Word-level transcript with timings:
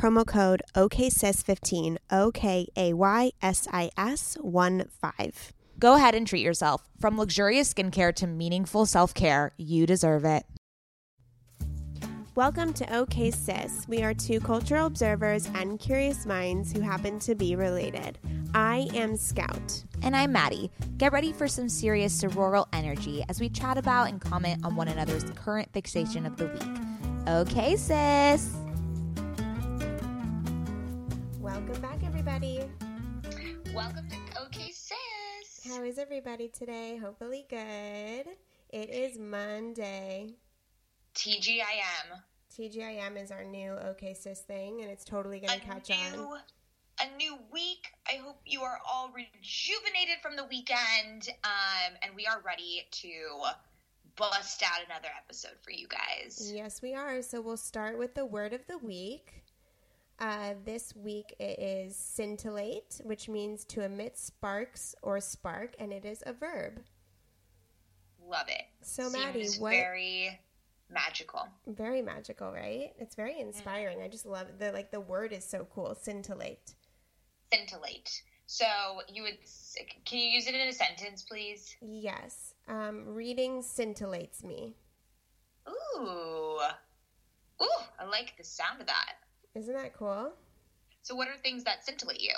promo 0.00 0.26
code 0.26 0.62
OKSIS15, 0.74 1.98
O 2.10 2.30
K 2.32 2.66
A 2.74 2.94
Y 2.94 3.32
S 3.42 3.68
I 3.70 3.90
S 3.98 4.36
1 4.40 4.86
5. 4.88 5.52
Go 5.78 5.94
ahead 5.94 6.14
and 6.14 6.26
treat 6.26 6.42
yourself. 6.42 6.88
From 6.98 7.18
luxurious 7.18 7.72
skincare 7.72 8.14
to 8.14 8.26
meaningful 8.26 8.86
self 8.86 9.12
care, 9.12 9.52
you 9.58 9.86
deserve 9.86 10.24
it. 10.24 10.44
Welcome 12.34 12.72
to 12.74 12.96
OK 12.96 13.30
Sis. 13.30 13.86
We 13.88 14.02
are 14.02 14.14
two 14.14 14.40
cultural 14.40 14.86
observers 14.86 15.46
and 15.54 15.78
curious 15.78 16.24
minds 16.24 16.72
who 16.72 16.80
happen 16.80 17.18
to 17.20 17.34
be 17.34 17.54
related. 17.54 18.18
I 18.54 18.88
am 18.94 19.18
Scout. 19.18 19.84
And 20.02 20.16
I'm 20.16 20.32
Maddie. 20.32 20.70
Get 20.96 21.12
ready 21.12 21.32
for 21.32 21.46
some 21.46 21.68
serious 21.68 22.18
sororal 22.18 22.66
energy 22.72 23.22
as 23.28 23.38
we 23.38 23.50
chat 23.50 23.76
about 23.76 24.08
and 24.08 24.18
comment 24.18 24.64
on 24.64 24.76
one 24.76 24.88
another's 24.88 25.24
current 25.32 25.70
fixation 25.74 26.24
of 26.24 26.38
the 26.38 26.46
week. 26.46 27.28
Okay, 27.28 27.76
sis. 27.76 28.50
Welcome 31.50 31.82
back, 31.82 32.04
everybody. 32.04 32.60
Welcome 33.74 34.08
to 34.08 34.40
OK 34.40 34.70
Sis. 34.70 35.66
How 35.68 35.82
is 35.82 35.98
everybody 35.98 36.46
today? 36.46 36.96
Hopefully, 36.96 37.44
good. 37.50 38.26
It 38.68 38.88
is 38.88 39.18
Monday. 39.18 40.36
TGIM. 41.16 42.22
TGIM 42.56 43.20
is 43.20 43.32
our 43.32 43.42
new 43.42 43.72
OK 43.72 44.14
Sis 44.14 44.42
thing, 44.42 44.82
and 44.82 44.92
it's 44.92 45.04
totally 45.04 45.40
going 45.40 45.58
to 45.58 45.66
catch 45.66 45.88
new, 45.88 46.20
on. 46.20 46.38
A 47.00 47.16
new 47.16 47.36
week. 47.52 47.88
I 48.08 48.18
hope 48.18 48.40
you 48.46 48.62
are 48.62 48.78
all 48.88 49.08
rejuvenated 49.08 50.22
from 50.22 50.36
the 50.36 50.44
weekend, 50.44 51.30
um, 51.42 51.94
and 52.02 52.14
we 52.14 52.26
are 52.26 52.40
ready 52.46 52.86
to 52.92 53.08
bust 54.14 54.62
out 54.62 54.86
another 54.88 55.08
episode 55.18 55.58
for 55.62 55.72
you 55.72 55.88
guys. 55.88 56.52
Yes, 56.54 56.80
we 56.80 56.94
are. 56.94 57.20
So 57.22 57.40
we'll 57.40 57.56
start 57.56 57.98
with 57.98 58.14
the 58.14 58.24
word 58.24 58.52
of 58.52 58.64
the 58.68 58.78
week. 58.78 59.42
Uh, 60.20 60.52
this 60.66 60.94
week 60.94 61.34
it 61.38 61.58
is 61.58 61.96
scintillate, 61.96 63.00
which 63.04 63.28
means 63.28 63.64
to 63.64 63.82
emit 63.82 64.18
sparks 64.18 64.94
or 65.02 65.18
spark, 65.18 65.74
and 65.78 65.92
it 65.92 66.04
is 66.04 66.22
a 66.26 66.32
verb. 66.34 66.80
Love 68.22 68.48
it. 68.48 68.64
So, 68.82 69.08
Maddie, 69.08 69.48
what? 69.58 69.70
very 69.70 70.38
magical. 70.90 71.48
Very 71.66 72.02
magical, 72.02 72.52
right? 72.52 72.92
It's 72.98 73.14
very 73.14 73.40
inspiring. 73.40 74.02
I 74.02 74.08
just 74.08 74.26
love. 74.26 74.46
The 74.58 74.72
like 74.72 74.90
the 74.90 75.00
word 75.00 75.32
is 75.32 75.44
so 75.44 75.66
cool. 75.74 75.96
Scintillate. 76.00 76.74
Scintillate. 77.50 78.22
So 78.46 78.66
you 79.08 79.22
would 79.22 79.38
can 80.04 80.18
you 80.18 80.28
use 80.28 80.46
it 80.46 80.54
in 80.54 80.68
a 80.68 80.72
sentence, 80.72 81.22
please? 81.22 81.76
Yes. 81.80 82.54
Um, 82.68 83.04
reading 83.06 83.62
scintillates 83.62 84.44
me. 84.44 84.74
Ooh, 85.68 86.58
ooh! 87.62 87.68
I 87.98 88.04
like 88.04 88.34
the 88.36 88.44
sound 88.44 88.80
of 88.80 88.86
that. 88.86 89.14
Isn't 89.54 89.74
that 89.74 89.94
cool? 89.94 90.32
So, 91.02 91.14
what 91.14 91.28
are 91.28 91.36
things 91.36 91.64
that 91.64 91.84
scintillate 91.84 92.20
you? 92.20 92.34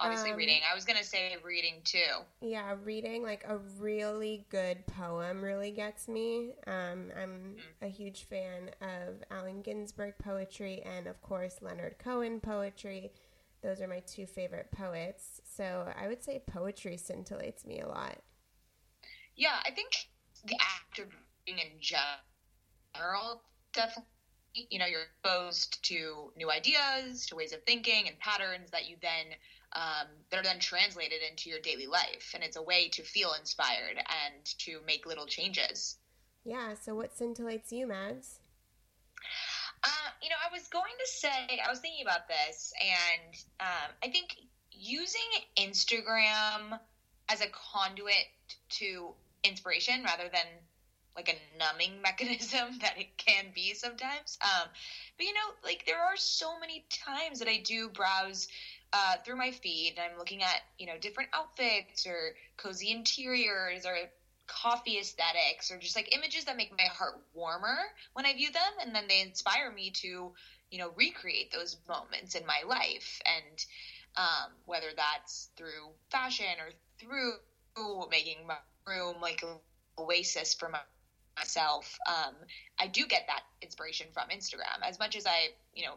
Obviously, 0.00 0.30
Um, 0.30 0.38
reading. 0.38 0.62
I 0.68 0.74
was 0.74 0.84
gonna 0.84 1.04
say 1.04 1.36
reading 1.44 1.82
too. 1.84 2.24
Yeah, 2.40 2.76
reading 2.82 3.22
like 3.22 3.44
a 3.44 3.58
really 3.58 4.46
good 4.48 4.86
poem 4.86 5.42
really 5.42 5.70
gets 5.70 6.08
me. 6.08 6.54
Um, 6.66 7.12
I'm 7.14 7.58
a 7.82 7.88
huge 7.88 8.24
fan 8.24 8.70
of 8.80 9.22
Allen 9.30 9.60
Ginsberg 9.60 10.16
poetry 10.18 10.82
and, 10.82 11.06
of 11.06 11.20
course, 11.20 11.60
Leonard 11.60 11.98
Cohen 11.98 12.40
poetry. 12.40 13.12
Those 13.60 13.80
are 13.80 13.86
my 13.86 14.00
two 14.00 14.26
favorite 14.26 14.70
poets. 14.72 15.40
So 15.44 15.92
I 15.96 16.08
would 16.08 16.24
say 16.24 16.42
poetry 16.46 16.96
scintillates 16.96 17.66
me 17.66 17.80
a 17.80 17.86
lot. 17.86 18.18
Yeah, 19.36 19.60
I 19.64 19.70
think 19.70 19.92
the 20.44 20.56
act 20.60 20.98
of 20.98 21.14
reading 21.46 21.64
in 21.64 21.80
general 21.80 23.42
definitely. 23.72 24.11
You 24.54 24.78
know, 24.78 24.86
you're 24.86 25.02
exposed 25.02 25.82
to 25.84 26.32
new 26.36 26.50
ideas, 26.50 27.26
to 27.26 27.36
ways 27.36 27.52
of 27.52 27.62
thinking, 27.62 28.08
and 28.08 28.18
patterns 28.18 28.70
that 28.70 28.88
you 28.88 28.96
then 29.00 29.34
um, 29.74 30.08
that 30.30 30.40
are 30.40 30.42
then 30.42 30.58
translated 30.58 31.22
into 31.22 31.48
your 31.48 31.58
daily 31.58 31.86
life, 31.86 32.32
and 32.34 32.44
it's 32.44 32.56
a 32.56 32.62
way 32.62 32.88
to 32.88 33.02
feel 33.02 33.32
inspired 33.32 33.96
and 33.96 34.44
to 34.58 34.80
make 34.86 35.06
little 35.06 35.26
changes. 35.26 35.96
Yeah, 36.44 36.74
so 36.74 36.94
what 36.94 37.16
scintillates 37.16 37.70
you, 37.70 37.86
Mads? 37.86 38.40
Uh, 39.84 40.10
you 40.22 40.28
know, 40.28 40.36
I 40.44 40.52
was 40.52 40.68
going 40.68 40.92
to 40.98 41.10
say, 41.10 41.60
I 41.64 41.70
was 41.70 41.80
thinking 41.80 42.02
about 42.02 42.28
this, 42.28 42.72
and 42.80 43.34
um, 43.60 43.94
I 44.02 44.08
think 44.08 44.36
using 44.70 45.20
Instagram 45.56 46.78
as 47.28 47.40
a 47.40 47.46
conduit 47.48 48.26
to 48.70 49.14
inspiration 49.44 50.02
rather 50.04 50.28
than 50.32 50.46
like 51.16 51.28
a 51.28 51.56
numbing 51.58 52.00
mechanism 52.02 52.78
that 52.80 52.98
it 52.98 53.08
can 53.18 53.50
be 53.54 53.74
sometimes. 53.74 54.38
Um, 54.42 54.68
but 55.16 55.26
you 55.26 55.32
know, 55.32 55.52
like 55.64 55.84
there 55.86 56.00
are 56.02 56.16
so 56.16 56.58
many 56.58 56.84
times 56.90 57.38
that 57.38 57.48
I 57.48 57.58
do 57.58 57.88
browse 57.88 58.46
uh, 58.92 59.16
through 59.24 59.36
my 59.36 59.50
feed 59.52 59.94
and 59.96 60.00
I'm 60.12 60.18
looking 60.18 60.42
at, 60.42 60.60
you 60.78 60.86
know, 60.86 60.98
different 60.98 61.30
outfits 61.32 62.06
or 62.06 62.34
cozy 62.56 62.90
interiors 62.90 63.86
or 63.86 64.08
coffee 64.46 64.98
aesthetics 64.98 65.70
or 65.70 65.78
just 65.78 65.96
like 65.96 66.14
images 66.14 66.44
that 66.44 66.56
make 66.56 66.70
my 66.76 66.84
heart 66.84 67.14
warmer 67.32 67.78
when 68.12 68.26
I 68.26 68.34
view 68.34 68.50
them 68.50 68.72
and 68.80 68.94
then 68.94 69.06
they 69.08 69.20
inspire 69.20 69.70
me 69.70 69.90
to, 70.02 70.32
you 70.70 70.78
know, 70.78 70.88
recreate 70.96 71.50
those 71.50 71.76
moments 71.88 72.34
in 72.34 72.44
my 72.46 72.62
life 72.62 73.20
and 73.24 73.64
um, 74.16 74.52
whether 74.64 74.92
that's 74.94 75.48
through 75.56 75.94
fashion 76.10 76.60
or 76.60 76.72
through 77.00 77.38
making 78.10 78.46
my 78.46 78.56
room 78.86 79.20
like 79.20 79.42
an 79.42 79.58
oasis 79.98 80.54
for 80.54 80.68
my, 80.68 80.80
myself. 81.36 81.98
Um, 82.06 82.34
I 82.78 82.86
do 82.86 83.06
get 83.06 83.22
that 83.28 83.42
inspiration 83.60 84.06
from 84.12 84.28
Instagram 84.28 84.86
as 84.86 84.98
much 84.98 85.16
as 85.16 85.26
I, 85.26 85.50
you 85.74 85.84
know, 85.84 85.94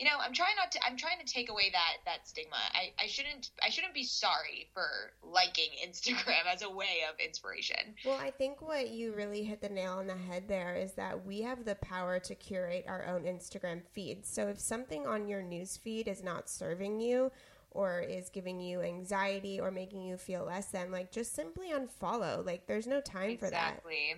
you 0.00 0.06
know, 0.06 0.16
I'm 0.18 0.32
trying 0.32 0.56
not 0.56 0.72
to. 0.72 0.78
I'm 0.82 0.96
trying 0.96 1.18
to 1.18 1.30
take 1.30 1.50
away 1.50 1.64
that 1.72 1.96
that 2.06 2.26
stigma. 2.26 2.56
I, 2.72 2.90
I 2.98 3.06
shouldn't. 3.06 3.50
I 3.62 3.68
shouldn't 3.68 3.92
be 3.92 4.02
sorry 4.02 4.70
for 4.72 4.86
liking 5.22 5.68
Instagram 5.86 6.50
as 6.50 6.62
a 6.62 6.70
way 6.70 7.02
of 7.06 7.20
inspiration. 7.20 7.94
Well, 8.06 8.18
I 8.18 8.30
think 8.30 8.62
what 8.62 8.88
you 8.88 9.12
really 9.12 9.42
hit 9.42 9.60
the 9.60 9.68
nail 9.68 9.98
on 9.98 10.06
the 10.06 10.16
head 10.16 10.44
there 10.48 10.74
is 10.74 10.92
that 10.92 11.26
we 11.26 11.42
have 11.42 11.66
the 11.66 11.74
power 11.74 12.18
to 12.18 12.34
curate 12.34 12.86
our 12.88 13.06
own 13.06 13.24
Instagram 13.24 13.82
feed. 13.92 14.24
So 14.24 14.48
if 14.48 14.58
something 14.58 15.06
on 15.06 15.28
your 15.28 15.42
news 15.42 15.76
feed 15.76 16.08
is 16.08 16.24
not 16.24 16.48
serving 16.48 17.02
you 17.02 17.30
or 17.70 18.00
is 18.00 18.30
giving 18.30 18.58
you 18.58 18.80
anxiety 18.80 19.60
or 19.60 19.70
making 19.70 20.02
you 20.02 20.16
feel 20.16 20.44
less 20.44 20.66
than, 20.68 20.90
like 20.90 21.12
just 21.12 21.34
simply 21.34 21.72
unfollow. 21.72 22.44
Like 22.44 22.66
there's 22.66 22.86
no 22.86 23.02
time 23.02 23.36
for 23.36 23.50
that. 23.50 23.82
Exactly. 23.84 24.16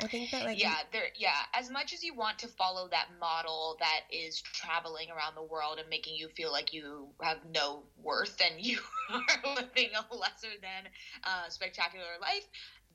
I 0.00 0.06
think 0.06 0.30
that 0.30 0.44
like 0.44 0.60
yeah, 0.60 0.82
there 0.92 1.08
yeah, 1.16 1.42
as 1.52 1.68
much 1.70 1.92
as 1.92 2.02
you 2.02 2.14
want 2.14 2.38
to 2.38 2.48
follow 2.48 2.88
that 2.88 3.08
model 3.18 3.76
that 3.80 4.00
is 4.10 4.40
traveling 4.40 5.10
around 5.10 5.34
the 5.34 5.42
world 5.42 5.78
and 5.78 5.88
making 5.88 6.14
you 6.16 6.28
feel 6.28 6.52
like 6.52 6.72
you 6.72 7.12
have 7.22 7.44
no 7.44 7.84
worth 7.96 8.40
and 8.40 8.60
you 8.64 8.78
are 9.10 9.54
living 9.56 9.90
a 9.94 10.14
lesser 10.14 10.56
than 10.60 10.88
uh, 11.24 11.48
spectacular 11.48 12.18
life, 12.20 12.46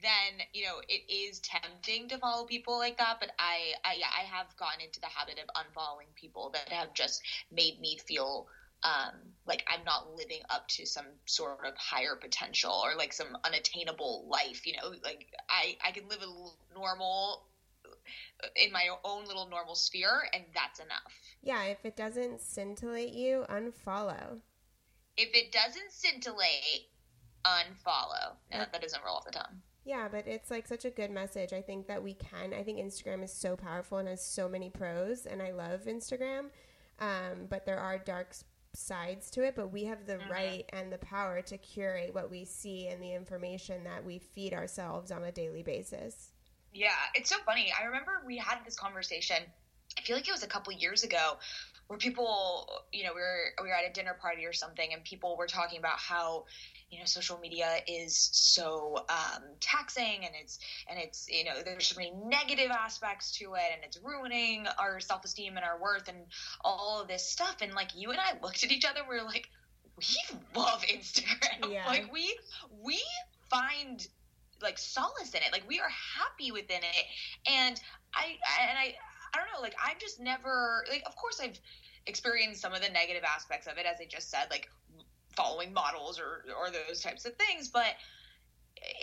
then 0.02 0.42
you 0.54 0.64
know 0.64 0.82
it 0.88 1.02
is 1.10 1.40
tempting 1.42 2.08
to 2.10 2.18
follow 2.18 2.46
people 2.46 2.78
like 2.78 2.98
that. 2.98 3.18
But 3.20 3.32
I, 3.40 3.74
I 3.84 3.94
yeah, 3.94 4.08
I 4.18 4.24
have 4.24 4.56
gotten 4.58 4.82
into 4.82 5.00
the 5.00 5.08
habit 5.08 5.40
of 5.40 5.50
unfollowing 5.58 6.16
people 6.16 6.50
that 6.54 6.70
have 6.72 6.94
just 6.94 7.22
made 7.52 7.80
me 7.80 7.98
feel 8.08 8.46
um, 8.84 9.14
like 9.46 9.64
I'm 9.68 9.84
not 9.84 10.16
living 10.16 10.40
up 10.50 10.68
to 10.70 10.86
some 10.86 11.06
sort 11.26 11.66
of 11.66 11.76
higher 11.76 12.16
potential 12.16 12.72
or 12.72 12.96
like 12.96 13.14
some 13.14 13.38
unattainable 13.44 14.26
life. 14.28 14.66
You 14.66 14.74
know, 14.74 14.90
like 15.04 15.28
I 15.50 15.78
I 15.86 15.92
can 15.92 16.08
live 16.08 16.22
a 16.22 16.78
normal 16.78 17.44
in 18.56 18.72
my 18.72 18.88
own 19.04 19.26
little 19.26 19.48
normal 19.50 19.76
sphere, 19.76 20.28
and 20.34 20.44
that's 20.54 20.80
enough. 20.80 21.14
Yeah, 21.42 21.64
if 21.64 21.86
it 21.86 21.96
doesn't 21.96 22.42
scintillate 22.42 23.14
you, 23.14 23.46
unfollow. 23.50 24.40
If 25.18 25.30
it 25.34 25.52
doesn't 25.52 25.92
scintillate, 25.92 26.88
unfollow. 27.46 28.36
No, 28.52 28.66
that 28.72 28.82
doesn't 28.82 29.04
roll 29.06 29.18
off 29.18 29.26
the 29.26 29.32
tongue. 29.32 29.62
Yeah, 29.86 30.08
but 30.10 30.28
it's 30.28 30.50
like 30.50 30.68
such 30.68 30.86
a 30.86 30.90
good 30.90 31.12
message. 31.12 31.52
I 31.52 31.62
think 31.62 31.88
that 31.88 32.02
we 32.02 32.14
can. 32.14 32.54
I 32.54 32.64
think 32.64 32.80
Instagram 32.80 33.24
is 33.24 33.34
so 33.34 33.56
powerful 33.56 33.98
and 33.98 34.08
has 34.08 34.26
so 34.26 34.48
many 34.48 34.70
pros, 34.70 35.26
and 35.26 35.42
I 35.42 35.52
love 35.52 35.82
Instagram. 35.86 36.46
Um, 37.00 37.48
but 37.50 37.66
there 37.66 37.80
are 37.80 37.98
dark 37.98 38.34
sides 38.76 39.30
to 39.32 39.44
it, 39.44 39.56
but 39.56 39.72
we 39.72 39.86
have 39.86 40.06
the 40.06 40.14
mm-hmm. 40.14 40.32
right 40.32 40.70
and 40.70 40.92
the 40.92 40.98
power 40.98 41.42
to 41.42 41.58
curate 41.58 42.14
what 42.14 42.30
we 42.30 42.46
see 42.46 42.88
and 42.88 43.02
the 43.02 43.14
information 43.14 43.84
that 43.84 44.04
we 44.04 44.20
feed 44.20 44.54
ourselves 44.54 45.12
on 45.12 45.24
a 45.24 45.32
daily 45.32 45.64
basis. 45.64 46.32
Yeah, 46.74 46.90
it's 47.14 47.30
so 47.30 47.38
funny. 47.46 47.72
I 47.80 47.86
remember 47.86 48.24
we 48.26 48.38
had 48.38 48.60
this 48.66 48.76
conversation. 48.76 49.38
I 49.98 50.02
feel 50.02 50.16
like 50.16 50.28
it 50.28 50.32
was 50.32 50.44
a 50.44 50.48
couple 50.48 50.74
years 50.74 51.04
ago 51.04 51.38
where 51.88 52.00
people, 52.00 52.68
you 52.92 53.04
know, 53.04 53.12
we 53.14 53.22
were 53.22 53.54
we 53.62 53.68
were 53.68 53.76
at 53.76 53.90
a 53.90 53.94
dinner 53.94 54.18
party 54.20 54.46
or 54.46 54.54
something, 54.54 54.94
and 54.94 55.04
people 55.04 55.38
were 55.38 55.48
talking 55.48 55.78
about 55.80 56.00
how, 56.00 56.46
you 56.94 57.00
know, 57.00 57.06
social 57.06 57.40
media 57.40 57.78
is 57.88 58.30
so 58.32 59.04
um, 59.10 59.44
taxing, 59.60 60.24
and 60.24 60.34
it's 60.40 60.60
and 60.88 61.00
it's 61.00 61.28
you 61.28 61.44
know 61.44 61.64
there's 61.66 61.88
so 61.88 61.96
many 61.98 62.14
negative 62.26 62.70
aspects 62.70 63.32
to 63.40 63.56
it, 63.56 63.72
and 63.74 63.84
it's 63.84 64.00
ruining 64.04 64.68
our 64.78 65.00
self 65.00 65.26
esteem 65.26 65.58
and 65.58 65.66
our 65.66 65.82
worth 65.82 66.08
and 66.08 66.20
all 66.64 67.02
of 67.02 67.08
this 67.08 67.28
stuff. 67.28 67.58
And 67.62 67.74
like 67.74 67.96
you 67.96 68.12
and 68.12 68.20
I 68.20 68.34
looked 68.44 68.64
at 68.64 68.72
each 68.72 68.86
other, 68.86 69.00
we 69.10 69.16
are 69.16 69.24
like, 69.24 69.50
we 69.98 70.06
love 70.56 70.82
Instagram. 70.94 71.72
Yeah. 71.72 71.88
Like 71.88 72.14
we 72.14 72.38
we 72.84 73.02
find 73.50 74.06
like 74.62 74.78
solace 74.78 75.32
in 75.32 75.42
it. 75.42 75.52
Like 75.52 75.68
we 75.68 75.80
are 75.80 75.90
happy 75.90 76.52
within 76.52 76.78
it, 76.78 77.06
and 77.52 77.82
I 78.14 78.38
and 78.70 78.78
I 78.78 78.94
I 79.34 79.40
don't 79.40 79.48
know, 79.52 79.62
like 79.62 79.76
I've 79.84 79.98
just 79.98 80.20
never 80.20 80.86
like 80.92 81.02
of 81.08 81.16
course 81.16 81.40
I've 81.42 81.60
experienced 82.06 82.62
some 82.62 82.74
of 82.74 82.82
the 82.82 82.90
negative 82.90 83.24
aspects 83.24 83.66
of 83.66 83.78
it 83.78 83.88
as 83.88 83.98
I 84.00 84.06
just 84.06 84.30
said, 84.30 84.46
like 84.52 84.70
following 85.36 85.74
models 85.74 86.20
or 86.20 86.46
or 86.58 86.70
those 86.70 87.02
types 87.02 87.26
of 87.26 87.36
things, 87.36 87.70
but 87.70 87.96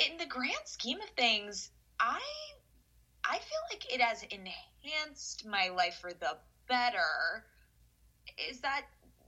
in 0.08 0.16
the 0.18 0.26
grand 0.26 0.66
scheme 0.66 1.00
of 1.00 1.08
things, 1.10 1.70
I 1.98 2.20
I 3.24 3.38
feel 3.38 3.60
like 3.70 3.92
it 3.92 4.00
has 4.00 4.24
enhanced 4.24 5.46
my 5.46 5.68
life 5.68 5.98
for 6.00 6.12
the 6.12 6.36
better. 6.68 7.44
Is 8.50 8.60
that 8.60 8.86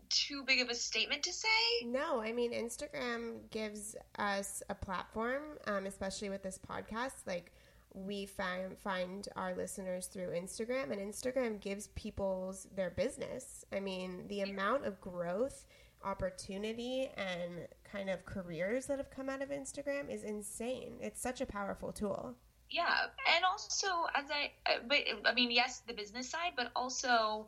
too 0.09 0.45
big 0.45 0.61
of 0.61 0.69
a 0.69 0.75
statement 0.75 1.23
to 1.25 1.33
say? 1.33 1.49
No, 1.85 2.21
I 2.21 2.33
mean 2.33 2.53
Instagram 2.53 3.51
gives 3.51 3.97
us 4.19 4.63
a 4.69 4.75
platform, 4.75 5.43
um, 5.67 5.87
especially 5.87 6.31
with 6.31 6.43
this 6.43 6.59
podcast. 6.59 7.27
Like 7.27 7.53
we 7.95 8.27
find 8.27 8.79
find 8.79 9.29
our 9.37 9.55
listeners 9.55 10.07
through 10.07 10.29
Instagram 10.29 10.93
and 10.93 11.01
Instagram 11.01 11.61
gives 11.61 11.89
people's 11.89 12.67
their 12.75 12.91
business. 12.91 13.65
I 13.73 13.81
mean, 13.81 14.25
the 14.29 14.43
amount 14.43 14.87
of 14.87 15.01
growth, 15.01 15.67
opportunity 16.05 17.11
and 17.17 17.67
kind 17.91 18.11
of 18.11 18.25
careers 18.25 18.87
that 18.87 18.99
have 18.99 19.11
come 19.11 19.29
out 19.29 19.43
of 19.43 19.51
Instagram 19.51 20.13
is 20.13 20.23
insane. 20.23 20.95
It's 21.01 21.21
such 21.21 21.41
a 21.41 21.47
powerful 21.47 21.93
tool. 21.93 22.35
Yeah, 22.71 23.07
and 23.35 23.45
also 23.45 23.87
as 24.15 24.31
I 24.31 24.53
uh, 24.67 24.79
but 24.89 24.99
I 25.27 25.35
mean, 25.35 25.51
yes, 25.51 25.83
the 25.87 25.93
business 25.93 26.31
side, 26.31 26.53
but 26.57 26.71
also 26.75 27.47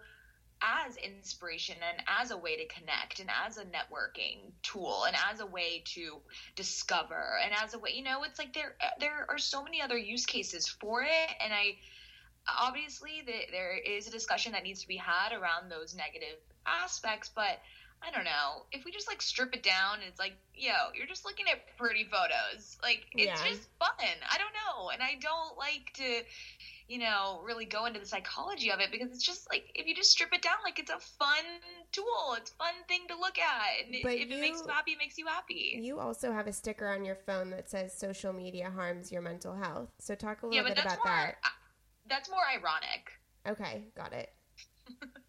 as 0.62 0.96
inspiration 0.96 1.76
and 1.88 2.02
as 2.20 2.30
a 2.30 2.36
way 2.36 2.56
to 2.56 2.66
connect 2.66 3.20
and 3.20 3.28
as 3.44 3.58
a 3.58 3.64
networking 3.64 4.38
tool 4.62 5.04
and 5.04 5.16
as 5.30 5.40
a 5.40 5.46
way 5.46 5.82
to 5.84 6.18
discover 6.56 7.38
and 7.42 7.52
as 7.62 7.74
a 7.74 7.78
way 7.78 7.90
you 7.94 8.02
know 8.02 8.22
it's 8.22 8.38
like 8.38 8.54
there 8.54 8.74
there 9.00 9.26
are 9.28 9.38
so 9.38 9.62
many 9.62 9.82
other 9.82 9.98
use 9.98 10.24
cases 10.24 10.66
for 10.68 11.02
it 11.02 11.30
and 11.42 11.52
i 11.52 11.76
obviously 12.60 13.22
the, 13.26 13.32
there 13.50 13.76
is 13.76 14.06
a 14.06 14.10
discussion 14.10 14.52
that 14.52 14.62
needs 14.62 14.80
to 14.80 14.88
be 14.88 14.96
had 14.96 15.32
around 15.32 15.70
those 15.70 15.94
negative 15.94 16.38
aspects 16.66 17.30
but 17.34 17.58
I 18.06 18.10
don't 18.10 18.24
know. 18.24 18.66
If 18.72 18.84
we 18.84 18.92
just 18.92 19.08
like 19.08 19.22
strip 19.22 19.54
it 19.54 19.62
down, 19.62 19.98
it's 20.06 20.18
like, 20.18 20.34
yo, 20.54 20.72
you're 20.94 21.06
just 21.06 21.24
looking 21.24 21.46
at 21.50 21.76
pretty 21.78 22.04
photos. 22.04 22.76
Like 22.82 23.06
it's 23.12 23.40
yeah. 23.40 23.48
just 23.48 23.68
fun. 23.78 23.90
I 23.98 24.36
don't 24.38 24.52
know. 24.52 24.90
And 24.90 25.02
I 25.02 25.16
don't 25.20 25.56
like 25.56 25.92
to, 25.94 26.22
you 26.88 26.98
know, 26.98 27.40
really 27.44 27.64
go 27.64 27.86
into 27.86 28.00
the 28.00 28.06
psychology 28.06 28.70
of 28.70 28.80
it 28.80 28.92
because 28.92 29.10
it's 29.10 29.24
just 29.24 29.48
like 29.50 29.70
if 29.74 29.86
you 29.86 29.94
just 29.94 30.10
strip 30.10 30.32
it 30.34 30.42
down, 30.42 30.56
like 30.64 30.78
it's 30.78 30.90
a 30.90 30.98
fun 30.98 31.44
tool. 31.92 32.34
It's 32.36 32.50
a 32.50 32.54
fun 32.54 32.74
thing 32.88 33.02
to 33.08 33.18
look 33.18 33.38
at. 33.38 33.86
And 33.86 33.96
but 34.02 34.12
if 34.12 34.28
you, 34.28 34.36
it 34.36 34.40
makes 34.40 34.60
you 34.60 34.68
happy, 34.68 34.92
it 34.92 34.98
makes 34.98 35.16
you 35.16 35.26
happy. 35.26 35.78
You 35.80 35.98
also 35.98 36.32
have 36.32 36.46
a 36.46 36.52
sticker 36.52 36.88
on 36.88 37.04
your 37.04 37.16
phone 37.26 37.50
that 37.50 37.70
says 37.70 37.96
social 37.96 38.32
media 38.32 38.70
harms 38.70 39.10
your 39.10 39.22
mental 39.22 39.54
health. 39.54 39.88
So 39.98 40.14
talk 40.14 40.42
a 40.42 40.46
little 40.46 40.62
yeah, 40.62 40.74
bit 40.74 40.84
about 40.84 40.98
more, 40.98 41.06
that. 41.06 41.36
That's 42.08 42.28
more 42.28 42.44
ironic. 42.54 43.12
Okay, 43.48 43.84
got 43.96 44.12
it. 44.12 44.30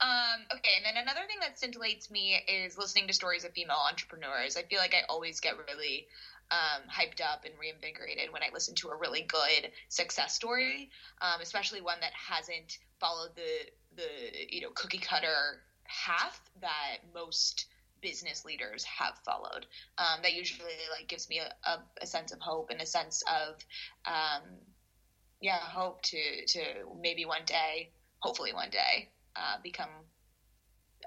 Um, 0.00 0.40
okay, 0.52 0.72
and 0.76 0.84
then 0.84 1.02
another 1.02 1.26
thing 1.26 1.38
that 1.40 1.56
scintillates 1.56 2.10
me 2.10 2.42
is 2.48 2.76
listening 2.76 3.06
to 3.06 3.12
stories 3.14 3.44
of 3.44 3.52
female 3.52 3.78
entrepreneurs. 3.88 4.56
I 4.56 4.62
feel 4.62 4.78
like 4.78 4.94
I 4.94 5.02
always 5.08 5.40
get 5.40 5.54
really 5.68 6.06
um, 6.50 6.82
hyped 6.90 7.20
up 7.20 7.44
and 7.44 7.54
reinvigorated 7.58 8.32
when 8.32 8.42
I 8.42 8.46
listen 8.52 8.74
to 8.76 8.88
a 8.88 8.96
really 8.96 9.22
good 9.22 9.70
success 9.88 10.34
story, 10.34 10.90
um, 11.22 11.40
especially 11.40 11.80
one 11.80 12.00
that 12.00 12.12
hasn't 12.12 12.78
followed 13.00 13.30
the 13.36 13.70
the 13.96 14.54
you 14.54 14.60
know 14.60 14.70
cookie 14.74 14.98
cutter 14.98 15.62
path 15.86 16.40
that 16.60 16.98
most 17.14 17.66
business 18.00 18.44
leaders 18.44 18.84
have 18.84 19.18
followed. 19.24 19.66
Um, 19.98 20.20
that 20.22 20.34
usually 20.34 20.72
like 20.90 21.08
gives 21.08 21.28
me 21.28 21.40
a, 21.40 21.50
a, 21.68 21.82
a, 22.02 22.06
sense 22.06 22.32
of 22.32 22.40
hope 22.40 22.70
and 22.70 22.80
a 22.80 22.86
sense 22.86 23.22
of 23.22 23.54
um, 24.04 24.42
yeah 25.40 25.58
hope 25.58 26.02
to 26.02 26.46
to 26.46 26.60
maybe 27.00 27.24
one 27.24 27.44
day, 27.46 27.90
hopefully 28.20 28.52
one 28.52 28.70
day, 28.70 29.08
uh, 29.36 29.56
become 29.62 29.90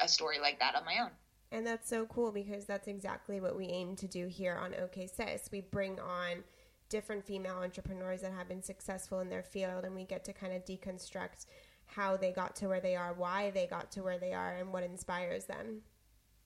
a 0.02 0.08
story 0.08 0.40
like 0.40 0.60
that 0.60 0.75
on 0.75 0.86
my 0.86 1.00
own. 1.02 1.12
And 1.52 1.66
that's 1.66 1.90
so 1.90 2.06
cool 2.06 2.32
because 2.32 2.66
that's 2.66 2.88
exactly 2.88 3.40
what 3.40 3.58
we 3.58 3.66
aim 3.66 3.96
to 3.98 4.08
do 4.08 4.28
here 4.28 4.56
on 4.56 4.75
OK 4.75 5.08
Sis. 5.08 5.50
We 5.52 5.62
bring 5.62 6.00
on 6.00 6.44
different 6.90 7.25
female 7.25 7.58
entrepreneurs 7.58 8.22
that 8.22 8.34
have 8.34 8.48
been 8.48 8.63
successful 8.63 9.20
in 9.20 9.30
their 9.30 9.44
field 9.44 9.86
and 9.86 9.96
we 9.96 10.04
get 10.04 10.24
to 10.25 10.34
kind 10.34 10.54
of 10.54 10.66
deconstruct 10.66 11.46
how 11.86 12.18
they 12.18 12.32
got 12.32 12.56
to 12.58 12.68
where 12.68 12.82
they 12.82 12.96
are, 12.96 13.13
why 13.13 13.50
they 13.52 13.66
got 13.66 13.92
to 13.92 14.04
where 14.04 14.20
they 14.20 14.34
are, 14.34 14.58
and 14.58 14.74
what 14.74 14.84
inspires 14.84 15.46
them. 15.46 15.82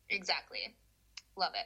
Exactly. 0.09 0.75
Love 1.35 1.53
it. 1.55 1.65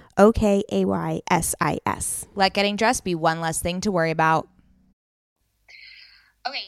O 0.17 0.31
K 0.31 0.63
A 0.71 0.85
Y 0.85 1.21
S 1.29 1.55
I 1.59 1.79
S. 1.85 2.25
Let 2.35 2.53
getting 2.53 2.75
dressed 2.75 3.03
be 3.03 3.15
one 3.15 3.41
less 3.41 3.61
thing 3.61 3.81
to 3.81 3.91
worry 3.91 4.11
about. 4.11 4.47
Okay, 6.47 6.65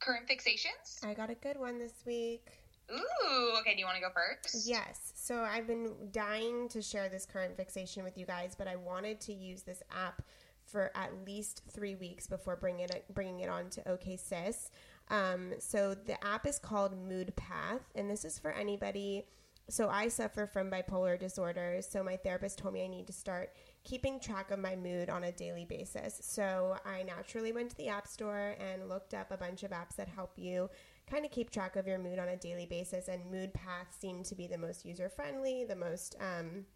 current 0.00 0.26
fixations? 0.28 1.04
I 1.04 1.14
got 1.14 1.30
a 1.30 1.34
good 1.34 1.58
one 1.58 1.78
this 1.78 2.02
week. 2.06 2.46
Ooh, 2.92 3.58
okay, 3.60 3.74
do 3.74 3.80
you 3.80 3.84
want 3.84 3.96
to 3.96 4.02
go 4.02 4.08
first? 4.12 4.66
Yes. 4.66 5.12
So 5.14 5.42
I've 5.42 5.66
been 5.66 5.92
dying 6.10 6.68
to 6.70 6.82
share 6.82 7.08
this 7.08 7.24
current 7.24 7.56
fixation 7.56 8.02
with 8.02 8.18
you 8.18 8.26
guys, 8.26 8.54
but 8.56 8.66
I 8.66 8.76
wanted 8.76 9.20
to 9.22 9.32
use 9.32 9.62
this 9.62 9.82
app 9.96 10.22
for 10.64 10.90
at 10.94 11.10
least 11.26 11.62
three 11.70 11.94
weeks 11.94 12.26
before 12.26 12.56
bringing 12.56 12.84
it 12.84 13.04
bringing 13.12 13.40
it 13.40 13.48
on 13.48 13.70
to 13.70 13.88
OK 13.88 14.16
Sis. 14.16 14.70
Um, 15.08 15.54
so 15.58 15.94
the 15.94 16.22
app 16.24 16.46
is 16.46 16.58
called 16.58 16.94
Moodpath, 17.08 17.80
and 17.94 18.10
this 18.10 18.24
is 18.24 18.38
for 18.38 18.52
anybody 18.52 19.24
so 19.70 19.88
I 19.88 20.08
suffer 20.08 20.46
from 20.46 20.70
bipolar 20.70 21.18
disorder. 21.18 21.80
So 21.80 22.02
my 22.02 22.16
therapist 22.16 22.58
told 22.58 22.74
me 22.74 22.84
I 22.84 22.88
need 22.88 23.06
to 23.06 23.12
start 23.12 23.54
keeping 23.84 24.20
track 24.20 24.50
of 24.50 24.58
my 24.58 24.76
mood 24.76 25.08
on 25.08 25.24
a 25.24 25.32
daily 25.32 25.64
basis. 25.64 26.20
So 26.22 26.76
I 26.84 27.02
naturally 27.02 27.52
went 27.52 27.70
to 27.70 27.76
the 27.76 27.88
App 27.88 28.06
Store 28.06 28.56
and 28.60 28.88
looked 28.88 29.14
up 29.14 29.30
a 29.30 29.36
bunch 29.36 29.62
of 29.62 29.70
apps 29.70 29.96
that 29.96 30.08
help 30.08 30.32
you 30.36 30.68
kind 31.10 31.24
of 31.24 31.30
keep 31.30 31.50
track 31.50 31.76
of 31.76 31.86
your 31.86 31.98
mood 31.98 32.18
on 32.18 32.28
a 32.28 32.36
daily 32.36 32.66
basis. 32.66 33.08
And 33.08 33.22
Moodpath 33.32 33.98
seemed 33.98 34.24
to 34.26 34.34
be 34.34 34.46
the 34.46 34.58
most 34.58 34.84
user 34.84 35.08
friendly, 35.08 35.64
the 35.64 35.76
most 35.76 36.16
um, 36.20 36.66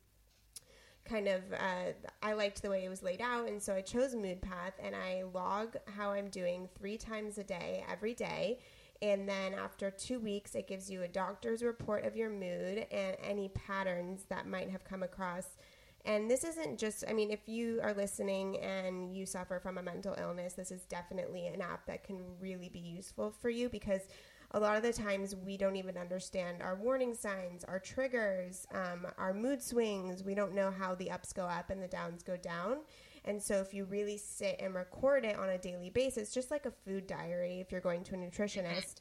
kind 1.04 1.28
of 1.28 1.42
uh, 1.52 1.92
I 2.22 2.32
liked 2.32 2.62
the 2.62 2.70
way 2.70 2.84
it 2.84 2.88
was 2.88 3.02
laid 3.02 3.20
out, 3.20 3.48
and 3.48 3.62
so 3.62 3.74
I 3.74 3.82
chose 3.82 4.14
Moodpath 4.14 4.72
and 4.82 4.94
I 4.96 5.24
log 5.32 5.76
how 5.96 6.12
I'm 6.12 6.28
doing 6.28 6.68
three 6.78 6.96
times 6.96 7.38
a 7.38 7.44
day 7.44 7.84
every 7.90 8.14
day 8.14 8.58
and 9.02 9.28
then 9.28 9.54
after 9.54 9.90
two 9.90 10.18
weeks, 10.18 10.54
it 10.54 10.66
gives 10.66 10.90
you 10.90 11.02
a 11.02 11.08
doctor's 11.08 11.62
report 11.62 12.04
of 12.04 12.16
your 12.16 12.30
mood 12.30 12.86
and 12.90 13.16
any 13.22 13.48
patterns 13.48 14.24
that 14.28 14.46
might 14.46 14.70
have 14.70 14.84
come 14.84 15.02
across. 15.02 15.56
And 16.06 16.30
this 16.30 16.44
isn't 16.44 16.78
just, 16.78 17.04
I 17.08 17.14
mean, 17.14 17.30
if 17.30 17.48
you 17.48 17.80
are 17.82 17.94
listening 17.94 18.58
and 18.58 19.16
you 19.16 19.24
suffer 19.24 19.58
from 19.58 19.78
a 19.78 19.82
mental 19.82 20.14
illness, 20.18 20.52
this 20.52 20.70
is 20.70 20.84
definitely 20.84 21.46
an 21.46 21.62
app 21.62 21.86
that 21.86 22.04
can 22.04 22.20
really 22.40 22.68
be 22.68 22.78
useful 22.78 23.30
for 23.30 23.48
you 23.48 23.68
because 23.70 24.02
a 24.50 24.60
lot 24.60 24.76
of 24.76 24.82
the 24.82 24.92
times 24.92 25.34
we 25.34 25.56
don't 25.56 25.76
even 25.76 25.96
understand 25.96 26.62
our 26.62 26.76
warning 26.76 27.14
signs, 27.14 27.64
our 27.64 27.80
triggers, 27.80 28.66
um, 28.72 29.06
our 29.18 29.32
mood 29.32 29.62
swings. 29.62 30.22
We 30.22 30.34
don't 30.34 30.54
know 30.54 30.70
how 30.70 30.94
the 30.94 31.10
ups 31.10 31.32
go 31.32 31.44
up 31.44 31.70
and 31.70 31.82
the 31.82 31.88
downs 31.88 32.22
go 32.22 32.36
down. 32.36 32.78
And 33.24 33.42
so, 33.42 33.56
if 33.56 33.72
you 33.72 33.84
really 33.84 34.18
sit 34.18 34.56
and 34.60 34.74
record 34.74 35.24
it 35.24 35.36
on 35.36 35.48
a 35.48 35.58
daily 35.58 35.90
basis, 35.90 36.32
just 36.32 36.50
like 36.50 36.66
a 36.66 36.70
food 36.70 37.06
diary, 37.06 37.60
if 37.60 37.72
you're 37.72 37.80
going 37.80 38.04
to 38.04 38.14
a 38.14 38.18
nutritionist, 38.18 38.96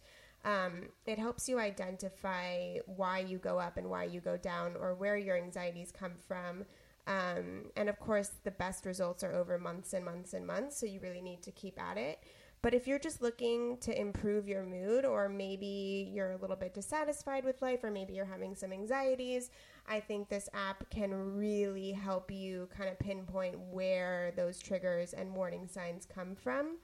um, 0.46 0.90
it 1.06 1.20
helps 1.20 1.48
you 1.48 1.60
identify 1.60 2.78
why 2.86 3.20
you 3.20 3.38
go 3.38 3.60
up 3.60 3.78
and 3.78 3.90
why 3.90 4.06
you 4.06 4.22
go 4.22 4.38
down 4.38 4.76
or 4.80 4.94
where 4.94 5.18
your 5.18 5.38
anxieties 5.38 5.92
come 5.92 6.14
from. 6.28 6.66
Um, 7.06 7.66
and 7.76 7.90
of 7.90 8.00
course, 8.00 8.32
the 8.44 8.52
best 8.52 8.86
results 8.86 9.24
are 9.24 9.34
over 9.34 9.58
months 9.58 9.94
and 9.94 10.06
months 10.06 10.34
and 10.34 10.48
months, 10.48 10.78
so 10.78 10.86
you 10.86 11.00
really 11.02 11.22
need 11.22 11.42
to 11.44 11.52
keep 11.52 11.82
at 11.82 11.98
it. 11.98 12.20
But 12.62 12.74
if 12.74 12.88
you're 12.88 13.00
just 13.00 13.22
looking 13.22 13.78
to 13.82 14.00
improve 14.00 14.48
your 14.48 14.64
mood, 14.64 15.04
or 15.04 15.28
maybe 15.28 16.10
you're 16.14 16.32
a 16.32 16.38
little 16.38 16.56
bit 16.56 16.74
dissatisfied 16.74 17.44
with 17.44 17.62
life, 17.62 17.84
or 17.84 17.92
maybe 17.92 18.14
you're 18.14 18.24
having 18.24 18.56
some 18.56 18.72
anxieties, 18.72 19.50
I 19.88 20.00
think 20.00 20.30
this 20.30 20.50
app 20.54 20.90
can 20.90 21.36
really 21.36 21.92
help 21.92 22.32
you 22.32 22.70
kind 22.76 22.90
of 22.90 22.98
pinpoint 23.00 23.60
where 23.72 24.32
those 24.36 24.60
triggers 24.60 25.14
and 25.14 25.36
warning 25.36 25.68
signs 25.68 26.06
come 26.06 26.36
from. 26.36 26.78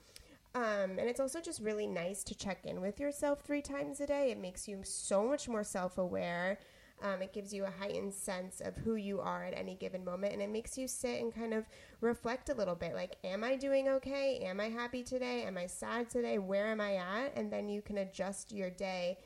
Um, 0.55 0.97
and 0.97 1.01
it's 1.01 1.19
also 1.19 1.39
just 1.39 1.61
really 1.61 1.87
nice 1.87 2.23
to 2.23 2.35
check 2.35 2.65
in 2.65 2.81
with 2.81 2.99
yourself 2.99 3.41
three 3.41 3.61
times 3.61 4.01
a 4.01 4.07
day. 4.07 4.31
It 4.31 4.39
makes 4.39 4.67
you 4.67 4.81
so 4.83 5.23
much 5.25 5.47
more 5.47 5.63
self 5.63 5.97
aware. 5.97 6.59
Um, 7.01 7.21
it 7.21 7.31
gives 7.31 7.53
you 7.53 7.63
a 7.63 7.71
heightened 7.79 8.13
sense 8.13 8.59
of 8.59 8.75
who 8.75 8.95
you 8.95 9.21
are 9.21 9.45
at 9.45 9.57
any 9.57 9.75
given 9.75 10.03
moment, 10.03 10.33
and 10.33 10.41
it 10.41 10.49
makes 10.49 10.77
you 10.77 10.85
sit 10.85 11.21
and 11.21 11.33
kind 11.33 11.53
of 11.53 11.65
reflect 12.01 12.49
a 12.49 12.53
little 12.53 12.75
bit 12.75 12.93
like, 12.93 13.15
Am 13.23 13.43
I 13.43 13.55
doing 13.55 13.87
okay? 13.87 14.39
Am 14.43 14.59
I 14.59 14.69
happy 14.69 15.03
today? 15.03 15.43
Am 15.43 15.57
I 15.57 15.67
sad 15.67 16.09
today? 16.09 16.39
Where 16.39 16.67
am 16.67 16.81
I 16.81 16.95
at? 16.95 17.37
And 17.37 17.53
then 17.53 17.69
you 17.69 17.81
can 17.81 17.99
adjust 17.99 18.51
your 18.51 18.69
day 18.69 19.17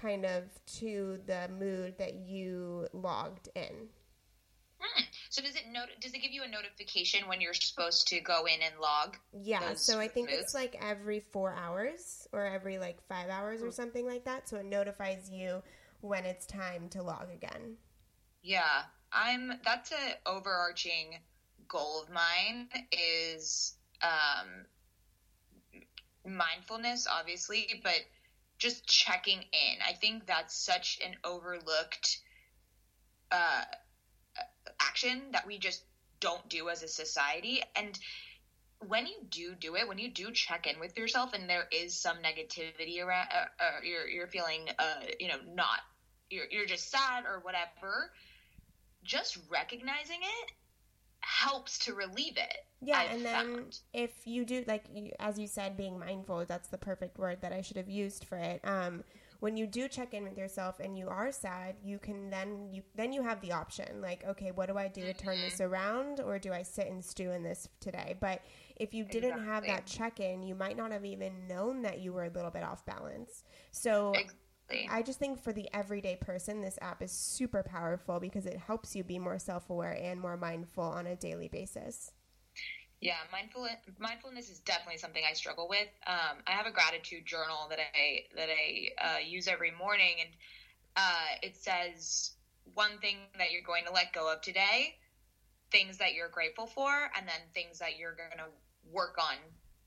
kind 0.00 0.24
of 0.24 0.44
to 0.78 1.18
the 1.26 1.48
mood 1.58 1.94
that 1.98 2.14
you 2.14 2.86
logged 2.92 3.48
in. 3.54 3.88
Hmm. 4.78 5.02
So 5.28 5.42
does 5.42 5.54
it 5.54 5.64
does 6.00 6.14
it 6.14 6.22
give 6.22 6.32
you 6.32 6.42
a 6.42 6.48
notification 6.48 7.28
when 7.28 7.40
you're 7.40 7.54
supposed 7.54 8.08
to 8.08 8.20
go 8.20 8.46
in 8.46 8.62
and 8.62 8.80
log? 8.80 9.16
Yeah, 9.32 9.74
so 9.74 9.98
I 10.00 10.08
think 10.08 10.30
foods? 10.30 10.42
it's 10.42 10.54
like 10.54 10.76
every 10.82 11.20
four 11.20 11.54
hours 11.54 12.26
or 12.32 12.46
every 12.46 12.78
like 12.78 12.98
five 13.08 13.28
hours 13.28 13.62
or 13.62 13.70
something 13.70 14.06
like 14.06 14.24
that. 14.24 14.48
So 14.48 14.56
it 14.56 14.64
notifies 14.64 15.30
you 15.30 15.62
when 16.00 16.24
it's 16.24 16.46
time 16.46 16.88
to 16.90 17.02
log 17.02 17.28
again. 17.32 17.76
Yeah, 18.42 18.82
I'm. 19.12 19.52
That's 19.64 19.92
an 19.92 20.14
overarching 20.26 21.18
goal 21.68 22.02
of 22.02 22.10
mine 22.10 22.68
is 22.90 23.74
um, 24.02 24.64
mindfulness, 26.26 27.06
obviously, 27.10 27.80
but 27.82 28.00
just 28.60 28.86
checking 28.86 29.38
in. 29.38 29.78
I 29.84 29.94
think 29.94 30.26
that's 30.26 30.54
such 30.54 31.00
an 31.04 31.16
overlooked 31.24 32.18
uh, 33.32 33.62
action 34.78 35.22
that 35.32 35.46
we 35.46 35.58
just 35.58 35.82
don't 36.20 36.46
do 36.48 36.68
as 36.68 36.82
a 36.82 36.88
society. 36.88 37.62
And 37.74 37.98
when 38.86 39.06
you 39.06 39.16
do 39.30 39.54
do 39.54 39.76
it, 39.76 39.88
when 39.88 39.98
you 39.98 40.10
do 40.10 40.30
check 40.30 40.66
in 40.66 40.78
with 40.78 40.96
yourself, 40.96 41.32
and 41.32 41.48
there 41.48 41.66
is 41.72 41.94
some 41.94 42.18
negativity 42.18 43.02
around, 43.02 43.28
uh, 43.32 43.62
uh, 43.62 43.80
you're 43.82 44.06
you're 44.06 44.26
feeling, 44.26 44.68
uh, 44.78 45.00
you 45.18 45.28
know, 45.28 45.38
not 45.54 45.80
you're 46.28 46.46
you're 46.50 46.66
just 46.66 46.90
sad 46.90 47.24
or 47.24 47.40
whatever. 47.40 48.12
Just 49.02 49.38
recognizing 49.50 50.20
it 50.20 50.52
helps 51.22 51.78
to 51.80 51.94
relieve 51.94 52.36
it. 52.36 52.66
Yeah, 52.82 53.04
I've 53.04 53.10
and 53.10 53.24
then 53.24 53.66
found. 53.66 53.80
if 53.92 54.26
you 54.26 54.44
do 54.46 54.64
like 54.66 54.84
as 55.18 55.38
you 55.38 55.46
said, 55.46 55.76
being 55.76 55.98
mindful, 55.98 56.46
that's 56.46 56.68
the 56.68 56.78
perfect 56.78 57.18
word 57.18 57.42
that 57.42 57.52
I 57.52 57.60
should 57.60 57.76
have 57.76 57.90
used 57.90 58.24
for 58.24 58.38
it. 58.38 58.60
Um, 58.64 59.04
when 59.40 59.56
you 59.56 59.66
do 59.66 59.86
check 59.88 60.14
in 60.14 60.24
with 60.24 60.36
yourself 60.38 60.80
and 60.80 60.96
you 60.96 61.08
are 61.08 61.30
sad, 61.30 61.76
you 61.82 61.98
can 61.98 62.30
then 62.30 62.68
you 62.72 62.82
then 62.94 63.12
you 63.12 63.22
have 63.22 63.42
the 63.42 63.52
option 63.52 64.00
like, 64.00 64.24
okay, 64.26 64.50
what 64.50 64.68
do 64.68 64.78
I 64.78 64.88
do 64.88 65.04
to 65.04 65.12
turn 65.12 65.40
Mm-hmm. 65.40 65.42
this 65.42 65.60
around, 65.60 66.20
or 66.20 66.38
do 66.38 66.52
I 66.54 66.62
sit 66.62 66.86
and 66.86 67.04
stew 67.04 67.32
in 67.32 67.42
this 67.42 67.68
today? 67.80 68.16
But 68.18 68.40
if 68.76 68.94
you 68.94 69.04
didn't 69.04 69.38
have 69.38 69.66
that 69.66 69.84
check 69.86 70.18
in, 70.18 70.42
you 70.42 70.54
might 70.54 70.76
not 70.76 70.90
have 70.90 71.04
even 71.04 71.46
known 71.46 71.82
that 71.82 72.00
you 72.00 72.14
were 72.14 72.24
a 72.24 72.30
little 72.30 72.50
bit 72.50 72.62
off 72.62 72.86
balance. 72.86 73.44
So 73.72 74.22
Exactly. 74.22 74.39
I 74.90 75.02
just 75.02 75.18
think 75.18 75.42
for 75.42 75.52
the 75.52 75.68
everyday 75.74 76.16
person, 76.16 76.60
this 76.60 76.78
app 76.80 77.02
is 77.02 77.12
super 77.12 77.62
powerful 77.62 78.20
because 78.20 78.46
it 78.46 78.56
helps 78.56 78.94
you 78.94 79.04
be 79.04 79.18
more 79.18 79.38
self 79.38 79.70
aware 79.70 79.98
and 80.00 80.20
more 80.20 80.36
mindful 80.36 80.84
on 80.84 81.06
a 81.06 81.16
daily 81.16 81.48
basis. 81.48 82.12
Yeah, 83.00 83.16
mindful 83.32 83.66
mindfulness 83.98 84.50
is 84.50 84.58
definitely 84.60 84.98
something 84.98 85.22
I 85.28 85.32
struggle 85.32 85.68
with. 85.68 85.88
Um, 86.06 86.38
I 86.46 86.50
have 86.50 86.66
a 86.66 86.70
gratitude 86.70 87.24
journal 87.24 87.66
that 87.70 87.78
I 87.78 88.24
that 88.36 88.48
I 88.50 89.14
uh, 89.14 89.18
use 89.18 89.48
every 89.48 89.72
morning, 89.72 90.16
and 90.20 90.30
uh, 90.96 91.38
it 91.42 91.56
says 91.56 92.32
one 92.74 92.98
thing 93.00 93.16
that 93.38 93.52
you're 93.52 93.62
going 93.62 93.84
to 93.86 93.92
let 93.92 94.12
go 94.12 94.30
of 94.30 94.42
today, 94.42 94.96
things 95.72 95.96
that 95.98 96.12
you're 96.12 96.28
grateful 96.28 96.66
for, 96.66 96.90
and 97.16 97.26
then 97.26 97.40
things 97.54 97.78
that 97.78 97.98
you're 97.98 98.14
going 98.14 98.36
to 98.36 98.52
work 98.92 99.16
on, 99.18 99.36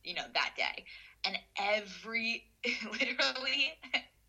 you 0.03 0.15
know, 0.15 0.25
that 0.33 0.53
day. 0.57 0.85
And 1.23 1.37
every 1.57 2.45
literally, 2.91 3.73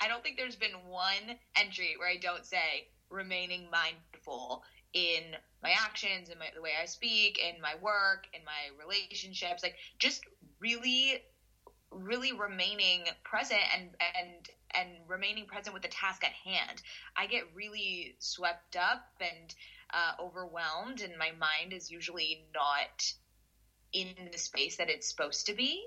I 0.01 0.09
don't 0.09 0.23
think 0.23 0.37
there's 0.37 0.57
been 0.57 0.87
one 0.87 1.35
entry 1.57 1.95
where 1.97 2.09
I 2.09 2.17
don't 2.17 2.47
say 2.47 2.87
remaining 3.11 3.71
mindful 3.71 4.63
in 4.93 5.37
my 5.63 5.71
actions 5.71 6.29
and 6.31 6.41
the 6.55 6.61
way 6.61 6.75
I 6.81 6.85
speak, 6.87 7.39
in 7.39 7.61
my 7.61 7.75
work, 7.75 8.25
in 8.33 8.45
my 8.45 8.71
relationships, 8.79 9.63
like 9.63 9.75
just 9.99 10.21
really, 10.61 11.19
really 11.91 12.33
remaining 12.33 13.09
present 13.25 13.63
and 13.73 13.95
and 14.15 14.47
and 14.75 15.09
remaining 15.09 15.47
present 15.47 15.73
with 15.75 15.83
the 15.83 15.89
task 15.89 16.25
at 16.25 16.33
hand. 16.33 16.83
I 17.17 17.27
get 17.27 17.45
really 17.55 18.15
swept 18.19 18.77
up 18.77 19.01
and 19.21 19.55
uh, 19.93 20.13
overwhelmed, 20.21 21.01
and 21.01 21.19
my 21.19 21.31
mind 21.33 21.73
is 21.73 21.91
usually 21.91 22.45
not 22.55 23.13
in 23.93 24.13
the 24.33 24.39
space 24.39 24.77
that 24.77 24.91
it's 24.91 25.09
supposed 25.09 25.47
to 25.47 25.55
be. 25.55 25.81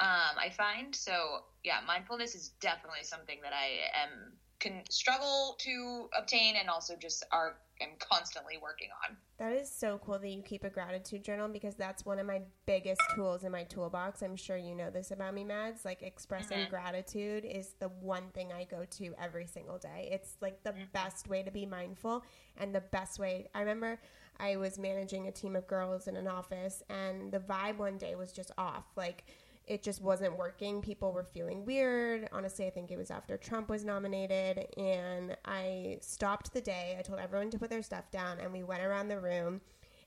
Um, 0.00 0.38
I 0.38 0.50
find 0.50 0.94
so. 0.94 1.40
Yeah, 1.64 1.80
mindfulness 1.86 2.34
is 2.34 2.50
definitely 2.60 3.02
something 3.02 3.38
that 3.42 3.52
I 3.52 3.90
am 4.02 4.32
can 4.60 4.82
struggle 4.90 5.56
to 5.60 6.08
obtain, 6.18 6.56
and 6.56 6.68
also 6.68 6.96
just 6.96 7.24
are 7.32 7.56
am 7.80 7.90
constantly 7.98 8.58
working 8.60 8.88
on. 9.08 9.16
That 9.38 9.52
is 9.52 9.70
so 9.70 10.00
cool 10.04 10.18
that 10.18 10.28
you 10.28 10.42
keep 10.42 10.64
a 10.64 10.70
gratitude 10.70 11.22
journal 11.22 11.48
because 11.48 11.76
that's 11.76 12.04
one 12.04 12.18
of 12.18 12.26
my 12.26 12.42
biggest 12.66 13.00
tools 13.14 13.44
in 13.44 13.52
my 13.52 13.62
toolbox. 13.62 14.20
I'm 14.20 14.34
sure 14.34 14.56
you 14.56 14.74
know 14.74 14.90
this 14.90 15.12
about 15.12 15.32
me, 15.34 15.44
Mads. 15.44 15.84
Like 15.84 16.02
expressing 16.02 16.58
Mhm. 16.58 16.70
gratitude 16.70 17.44
is 17.44 17.74
the 17.74 17.88
one 17.88 18.30
thing 18.30 18.52
I 18.52 18.64
go 18.64 18.84
to 18.84 19.14
every 19.16 19.46
single 19.46 19.78
day. 19.78 20.08
It's 20.10 20.36
like 20.40 20.64
the 20.64 20.74
best 20.92 21.28
way 21.28 21.44
to 21.44 21.52
be 21.52 21.66
mindful 21.66 22.24
and 22.56 22.74
the 22.74 22.80
best 22.80 23.20
way. 23.20 23.48
I 23.54 23.60
remember 23.60 24.00
I 24.38 24.56
was 24.56 24.76
managing 24.76 25.28
a 25.28 25.32
team 25.32 25.54
of 25.54 25.68
girls 25.68 26.08
in 26.08 26.16
an 26.16 26.26
office 26.26 26.82
and 26.88 27.30
the 27.30 27.38
vibe 27.38 27.76
one 27.76 27.96
day 27.96 28.16
was 28.16 28.32
just 28.32 28.50
off. 28.58 28.86
Like 28.96 29.24
it 29.68 29.82
just 29.82 30.02
wasn't 30.02 30.36
working. 30.36 30.80
People 30.80 31.12
were 31.12 31.24
feeling 31.24 31.64
weird. 31.64 32.28
Honestly, 32.32 32.66
I 32.66 32.70
think 32.70 32.90
it 32.90 32.96
was 32.96 33.10
after 33.10 33.36
Trump 33.36 33.68
was 33.68 33.84
nominated. 33.84 34.66
And 34.76 35.36
I 35.44 35.98
stopped 36.00 36.52
the 36.52 36.60
day. 36.60 36.96
I 36.98 37.02
told 37.02 37.20
everyone 37.20 37.50
to 37.50 37.58
put 37.58 37.70
their 37.70 37.82
stuff 37.82 38.10
down, 38.10 38.38
and 38.40 38.52
we 38.52 38.62
went 38.62 38.82
around 38.82 39.08
the 39.08 39.20
room 39.20 39.60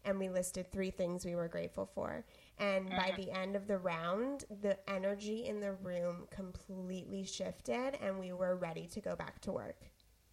and 0.04 0.18
we 0.18 0.30
listed 0.30 0.72
three 0.72 0.90
things 0.90 1.26
we 1.26 1.36
were 1.36 1.48
grateful 1.48 1.90
for. 1.94 2.26
And 2.58 2.90
by 2.90 3.12
mm-hmm. 3.12 3.22
the 3.22 3.32
end 3.38 3.56
of 3.56 3.68
the 3.68 3.78
round, 3.78 4.46
the 4.62 4.78
energy 4.90 5.46
in 5.46 5.60
the 5.60 5.74
room 5.74 6.28
completely 6.32 7.24
shifted, 7.24 7.98
and 8.02 8.20
we 8.20 8.34
were 8.34 8.56
ready 8.56 8.88
to 8.88 9.00
go 9.00 9.16
back 9.16 9.42
to 9.42 9.52
work. 9.52 9.78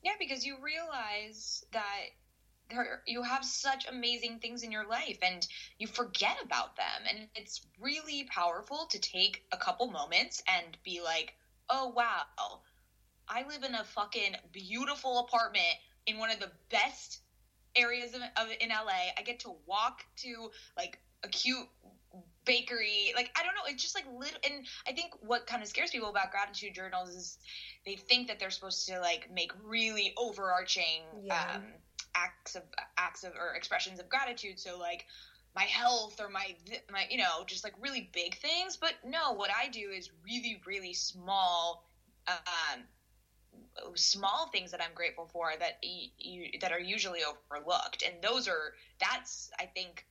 Yeah, 0.03 0.13
because 0.19 0.45
you 0.47 0.57
realize 0.63 1.65
that 1.73 2.07
there 2.71 3.01
you 3.07 3.23
have 3.23 3.45
such 3.45 3.87
amazing 3.89 4.39
things 4.39 4.63
in 4.63 4.73
your 4.73 4.87
life 4.87 5.19
and 5.23 5.47
you 5.79 5.87
forget 5.87 6.37
about 6.43 6.77
them 6.77 7.05
and 7.09 7.27
it's 7.35 7.61
really 7.79 8.25
powerful 8.25 8.87
to 8.87 8.99
take 8.99 9.41
a 9.53 9.57
couple 9.57 9.87
moments 9.89 10.43
and 10.49 10.77
be 10.85 11.01
like, 11.01 11.33
"Oh 11.69 11.87
wow, 11.89 12.25
I 13.29 13.43
live 13.45 13.63
in 13.63 13.75
a 13.75 13.85
fucking 13.85 14.37
beautiful 14.53 15.19
apartment 15.19 15.77
in 16.07 16.19
one 16.19 16.31
of 16.31 16.39
the 16.41 16.51
best 16.71 17.21
areas 17.77 18.15
of, 18.15 18.23
of 18.37 18.49
in 18.61 18.71
LA. 18.71 19.11
I 19.17 19.23
get 19.23 19.41
to 19.41 19.57
walk 19.67 20.05
to 20.19 20.51
like 20.77 20.99
a 21.25 21.29
cute 21.29 21.67
bakery. 22.45 23.13
Like 23.15 23.31
I 23.37 23.43
don't 23.43 23.55
know, 23.55 23.63
it's 23.67 23.83
just 23.83 23.95
like 23.95 24.07
little. 24.07 24.39
And 24.45 24.65
I 24.87 24.93
think 24.93 25.13
what 25.21 25.47
kind 25.47 25.63
of 25.63 25.69
scares 25.69 25.91
people 25.91 26.09
about 26.09 26.31
gratitude 26.31 26.75
journals 26.75 27.11
is 27.11 27.39
they 27.85 27.97
think 27.97 28.29
that 28.29 28.39
they're 28.39 28.51
supposed 28.51 28.87
to 28.89 29.01
like 29.01 29.29
make 29.31 29.51
really 29.63 30.13
overarching 30.17 31.03
Yeah. 31.25 31.57
um, 31.57 31.63
acts 32.19 32.55
of 32.55 32.63
acts 32.97 33.25
of 33.25 33.33
or 33.35 33.55
expressions 33.55 33.99
of 34.01 34.09
gratitude. 34.09 34.59
So 34.59 34.79
like 34.79 35.05
my 35.55 35.65
health 35.65 36.21
or 36.21 36.29
my 36.29 36.55
my 36.91 37.07
you 37.11 37.19
know 37.19 37.45
just 37.47 37.65
like 37.65 37.75
really 37.81 38.11
big 38.13 38.37
things. 38.39 38.77
But 38.77 38.95
no, 39.05 39.33
what 39.33 39.51
I 39.51 39.69
do 39.69 39.91
is 39.91 40.11
really 40.25 40.61
really 40.67 40.95
small. 40.95 41.83
Um, 42.27 42.85
small 43.95 44.47
things 44.53 44.71
that 44.71 44.83
I'm 44.83 44.93
grateful 44.95 45.27
for 45.33 45.53
that 45.59 45.79
you, 45.83 46.51
that 46.61 46.71
are 46.71 46.79
usually 46.79 47.21
overlooked, 47.25 48.03
and 48.03 48.23
those 48.23 48.47
are 48.47 48.73
that's 49.01 49.51
I 49.59 49.67
think 49.67 50.05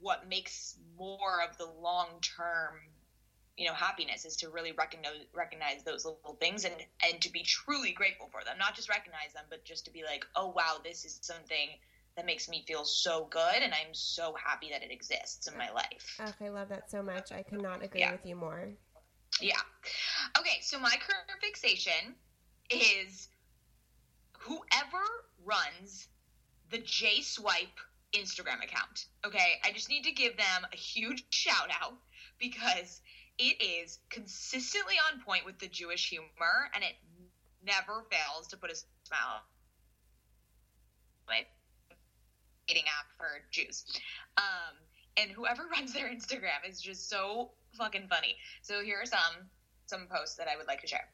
what 0.00 0.28
makes 0.28 0.76
more 0.96 1.42
of 1.42 1.56
the 1.56 1.66
long 1.66 2.20
term 2.20 2.80
you 3.58 3.66
know 3.66 3.74
happiness 3.74 4.24
is 4.24 4.36
to 4.36 4.48
really 4.48 4.72
recognize 4.72 5.12
recognize 5.34 5.82
those 5.84 6.04
little 6.04 6.36
things 6.40 6.64
and 6.64 6.74
and 7.04 7.20
to 7.20 7.30
be 7.30 7.42
truly 7.42 7.92
grateful 7.92 8.28
for 8.30 8.44
them 8.44 8.56
not 8.58 8.74
just 8.74 8.88
recognize 8.88 9.32
them 9.34 9.44
but 9.50 9.64
just 9.64 9.84
to 9.84 9.90
be 9.90 10.02
like 10.04 10.24
oh 10.36 10.46
wow 10.56 10.76
this 10.84 11.04
is 11.04 11.18
something 11.22 11.70
that 12.16 12.24
makes 12.24 12.48
me 12.48 12.64
feel 12.66 12.84
so 12.84 13.26
good 13.30 13.62
and 13.62 13.72
i'm 13.74 13.92
so 13.92 14.34
happy 14.42 14.68
that 14.70 14.82
it 14.82 14.90
exists 14.92 15.46
in 15.48 15.56
my 15.58 15.70
life 15.70 16.16
Ugh, 16.20 16.34
I 16.40 16.48
love 16.48 16.68
that 16.70 16.90
so 16.90 17.02
much. 17.02 17.30
I 17.32 17.42
could 17.42 17.60
not 17.62 17.82
agree 17.84 18.00
Yeah. 18.00 18.12
with 18.12 18.24
you 18.24 18.36
more. 18.36 18.68
yeah. 19.40 19.60
Okay, 20.38 20.58
so 20.62 20.78
my 20.78 20.94
current 21.00 21.40
fixation 21.40 22.14
is 22.70 23.28
whoever 24.38 25.04
runs 25.44 26.08
the 26.70 26.78
JSwipe 26.78 27.78
Instagram 28.14 28.62
account. 28.62 29.06
Okay, 29.24 29.60
I 29.64 29.72
just 29.72 29.88
need 29.88 30.04
to 30.04 30.12
give 30.12 30.36
them 30.36 30.66
a 30.72 30.76
huge 30.76 31.24
shout 31.30 31.70
out 31.80 31.94
because 32.38 33.00
it 33.38 33.62
is 33.62 33.98
consistently 34.10 34.94
on 35.12 35.20
point 35.20 35.44
with 35.44 35.58
the 35.58 35.68
Jewish 35.68 36.08
humor 36.08 36.70
and 36.74 36.82
it 36.82 36.94
never 37.64 38.04
fails 38.10 38.48
to 38.48 38.56
put 38.56 38.70
a 38.70 38.74
smile 39.04 39.36
on 39.36 39.40
my 41.28 41.44
dating 42.66 42.84
app 42.84 43.06
for 43.16 43.26
Jews. 43.50 43.84
Um, 44.36 44.76
and 45.16 45.30
whoever 45.30 45.66
runs 45.70 45.92
their 45.92 46.08
Instagram 46.08 46.68
is 46.68 46.80
just 46.80 47.08
so 47.08 47.50
fucking 47.76 48.08
funny. 48.08 48.36
So 48.62 48.82
here 48.82 49.00
are 49.00 49.06
some 49.06 49.48
some 49.86 50.06
posts 50.10 50.36
that 50.36 50.48
I 50.48 50.56
would 50.56 50.66
like 50.66 50.80
to 50.82 50.86
share. 50.86 51.08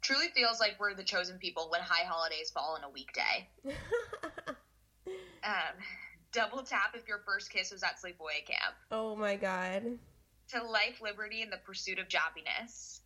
Truly 0.00 0.28
feels 0.34 0.60
like 0.60 0.76
we're 0.78 0.94
the 0.94 1.02
chosen 1.02 1.38
people 1.38 1.68
when 1.70 1.80
high 1.80 2.04
holidays 2.06 2.50
fall 2.50 2.76
on 2.76 2.84
a 2.84 2.90
weekday. 2.90 3.48
Um, 5.42 5.76
double 6.32 6.62
tap 6.62 6.94
if 6.94 7.08
your 7.08 7.22
first 7.24 7.50
kiss 7.50 7.72
was 7.72 7.82
at 7.82 7.96
sleepaway 7.96 8.44
camp. 8.46 8.74
oh 8.90 9.16
my 9.16 9.36
god. 9.36 9.98
To 10.52 10.62
life, 10.64 11.00
liberty, 11.00 11.42
and 11.42 11.52
the 11.52 11.58
pursuit 11.58 11.98
of 11.98 12.08
jobbiness. 12.08 13.00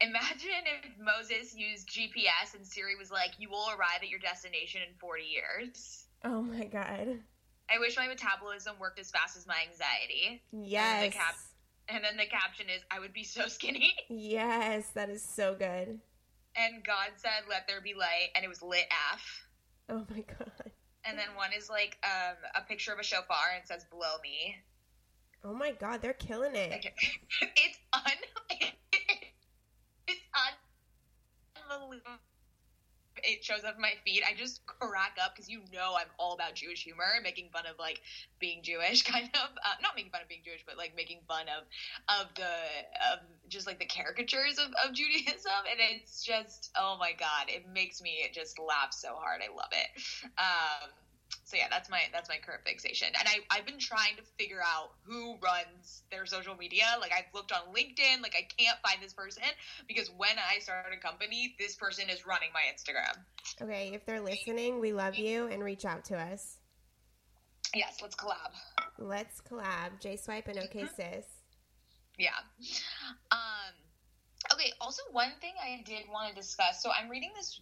Imagine 0.00 0.64
if 0.64 0.98
Moses 0.98 1.54
used 1.54 1.88
GPS 1.88 2.54
and 2.54 2.66
Siri 2.66 2.96
was 2.96 3.10
like, 3.10 3.32
"You 3.38 3.50
will 3.50 3.68
arrive 3.70 4.00
at 4.02 4.08
your 4.08 4.20
destination 4.20 4.80
in 4.82 4.94
40 4.98 5.24
years." 5.24 6.04
Oh 6.24 6.42
my 6.42 6.64
god. 6.64 7.20
I 7.70 7.78
wish 7.78 7.96
my 7.96 8.08
metabolism 8.08 8.76
worked 8.78 8.98
as 8.98 9.10
fast 9.10 9.36
as 9.36 9.46
my 9.46 9.56
anxiety. 9.70 10.42
Yes. 10.52 11.02
And, 11.04 11.12
the 11.12 11.16
cap- 11.16 11.36
and 11.88 12.04
then 12.04 12.16
the 12.16 12.26
caption 12.26 12.68
is, 12.70 12.82
I 12.90 12.98
would 12.98 13.12
be 13.12 13.24
so 13.24 13.46
skinny. 13.48 13.92
Yes, 14.08 14.88
that 14.94 15.10
is 15.10 15.22
so 15.22 15.54
good. 15.54 16.00
And 16.56 16.82
God 16.84 17.10
said, 17.16 17.44
let 17.48 17.66
there 17.68 17.80
be 17.80 17.94
light. 17.94 18.30
And 18.34 18.44
it 18.44 18.48
was 18.48 18.62
lit 18.62 18.86
af. 19.12 19.46
Oh 19.90 20.06
my 20.10 20.22
god. 20.22 20.70
And 21.04 21.18
then 21.18 21.28
one 21.36 21.50
is 21.56 21.70
like 21.70 21.98
um, 22.02 22.36
a 22.54 22.62
picture 22.66 22.92
of 22.92 22.98
a 22.98 23.04
shofar 23.04 23.52
and 23.54 23.66
says, 23.66 23.84
blow 23.90 24.16
me. 24.22 24.56
Oh 25.48 25.54
my 25.54 25.70
god, 25.70 26.02
they're 26.02 26.12
killing 26.12 26.54
it. 26.54 26.84
It's 27.40 27.78
un. 27.94 28.02
it's 30.06 30.20
unbelievable. 31.70 32.18
It 33.24 33.42
shows 33.42 33.64
up 33.64 33.78
my 33.78 33.92
feed. 34.04 34.22
I 34.28 34.36
just 34.36 34.64
crack 34.66 35.16
up 35.22 35.34
because 35.34 35.48
you 35.48 35.60
know 35.72 35.94
I'm 35.98 36.06
all 36.18 36.34
about 36.34 36.54
Jewish 36.54 36.84
humor, 36.84 37.18
making 37.22 37.48
fun 37.50 37.64
of 37.66 37.78
like 37.78 38.00
being 38.38 38.62
Jewish, 38.62 39.02
kind 39.10 39.30
of. 39.34 39.50
Uh, 39.56 39.74
not 39.82 39.96
making 39.96 40.10
fun 40.10 40.20
of 40.20 40.28
being 40.28 40.42
Jewish, 40.44 40.64
but 40.66 40.76
like 40.76 40.94
making 40.94 41.20
fun 41.26 41.46
of 41.48 41.64
of 42.20 42.34
the 42.34 42.52
of 43.10 43.20
just 43.48 43.66
like 43.66 43.78
the 43.78 43.86
caricatures 43.86 44.58
of, 44.58 44.68
of 44.84 44.94
Judaism, 44.94 45.64
and 45.70 45.80
it's 45.80 46.22
just 46.22 46.70
oh 46.76 46.96
my 47.00 47.12
god, 47.12 47.48
it 47.48 47.64
makes 47.72 48.02
me 48.02 48.20
just 48.34 48.58
laugh 48.58 48.92
so 48.92 49.14
hard. 49.14 49.40
I 49.42 49.54
love 49.56 49.72
it. 49.72 50.02
Um, 50.36 50.90
so 51.48 51.56
yeah, 51.56 51.64
that's 51.70 51.88
my 51.88 52.00
that's 52.12 52.28
my 52.28 52.36
current 52.44 52.60
fixation. 52.66 53.08
And 53.18 53.26
I 53.26 53.56
I've 53.56 53.64
been 53.64 53.78
trying 53.78 54.16
to 54.16 54.22
figure 54.38 54.60
out 54.60 54.90
who 55.02 55.36
runs 55.42 56.02
their 56.10 56.26
social 56.26 56.54
media. 56.54 56.84
Like 57.00 57.10
I've 57.10 57.32
looked 57.32 57.52
on 57.52 57.74
LinkedIn, 57.74 58.20
like 58.22 58.34
I 58.36 58.46
can't 58.62 58.76
find 58.86 59.02
this 59.02 59.14
person 59.14 59.44
because 59.88 60.10
when 60.18 60.36
I 60.36 60.58
started 60.60 60.92
a 60.92 61.00
company, 61.00 61.54
this 61.58 61.74
person 61.74 62.10
is 62.10 62.26
running 62.26 62.50
my 62.52 62.60
Instagram. 62.70 63.16
Okay, 63.62 63.92
if 63.94 64.04
they're 64.04 64.20
listening, 64.20 64.78
we 64.78 64.92
love 64.92 65.14
you 65.14 65.46
and 65.46 65.64
reach 65.64 65.86
out 65.86 66.04
to 66.06 66.18
us. 66.18 66.58
Yes, 67.74 67.96
let's 68.02 68.14
collab. 68.14 68.52
Let's 68.98 69.40
collab. 69.40 70.02
JSwipe 70.02 70.48
and 70.48 70.58
OK 70.58 70.84
Sis. 70.96 71.24
Yeah. 72.18 72.28
Um 73.32 73.72
okay, 74.52 74.74
also 74.82 75.00
one 75.12 75.32
thing 75.40 75.54
I 75.64 75.82
did 75.86 76.04
want 76.12 76.28
to 76.28 76.38
discuss. 76.38 76.82
So 76.82 76.90
I'm 76.90 77.08
reading 77.08 77.30
this 77.34 77.58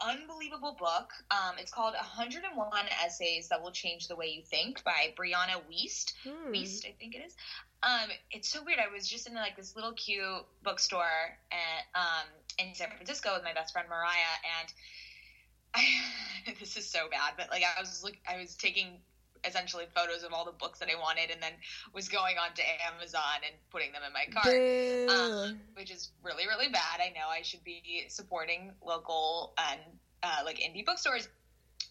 unbelievable 0.00 0.76
book. 0.78 1.12
Um, 1.30 1.56
it's 1.58 1.70
called 1.70 1.94
101 1.94 2.88
Essays 3.04 3.48
That 3.48 3.60
Will 3.62 3.70
Change 3.70 4.08
the 4.08 4.16
Way 4.16 4.26
You 4.28 4.42
Think 4.42 4.82
by 4.84 5.12
Brianna 5.18 5.62
Wiest. 5.68 6.12
Hmm. 6.24 6.52
Wiest, 6.52 6.86
I 6.86 6.94
think 6.98 7.14
it 7.14 7.22
is. 7.26 7.34
Um, 7.82 8.10
it's 8.30 8.50
so 8.50 8.62
weird. 8.62 8.78
I 8.78 8.88
was 8.88 9.08
just 9.08 9.26
in 9.26 9.34
like 9.34 9.56
this 9.56 9.74
little 9.74 9.92
cute 9.92 10.44
bookstore 10.62 11.38
at, 11.50 11.84
um, 11.94 12.26
in 12.58 12.74
San 12.74 12.88
Francisco 12.88 13.34
with 13.34 13.42
my 13.42 13.52
best 13.52 13.72
friend 13.72 13.88
Mariah, 13.88 14.36
and 14.60 14.72
I, 15.74 16.52
this 16.60 16.76
is 16.76 16.86
so 16.86 17.08
bad, 17.08 17.34
but 17.36 17.48
like 17.50 17.62
I 17.64 17.80
was 17.80 18.02
look, 18.02 18.14
I 18.28 18.36
was 18.36 18.54
taking 18.54 19.00
essentially 19.44 19.86
photos 19.94 20.22
of 20.22 20.32
all 20.32 20.44
the 20.44 20.52
books 20.52 20.78
that 20.80 20.88
I 20.88 20.98
wanted, 21.00 21.30
and 21.30 21.42
then 21.42 21.52
was 21.94 22.08
going 22.08 22.36
on 22.38 22.54
to 22.54 22.62
Amazon 22.92 23.42
and 23.44 23.54
putting 23.70 23.92
them 23.92 24.02
in 24.06 24.12
my 24.12 24.26
cart 24.30 24.54
um, 25.10 25.60
which 25.74 25.90
is 25.90 26.10
really 26.22 26.46
really 26.46 26.68
bad. 26.68 27.00
I 27.00 27.08
know 27.10 27.28
I 27.28 27.42
should 27.42 27.64
be 27.64 28.04
supporting 28.08 28.72
local 28.84 29.54
and 29.58 29.80
uh, 30.22 30.42
like 30.44 30.58
indie 30.58 30.84
bookstores. 30.84 31.28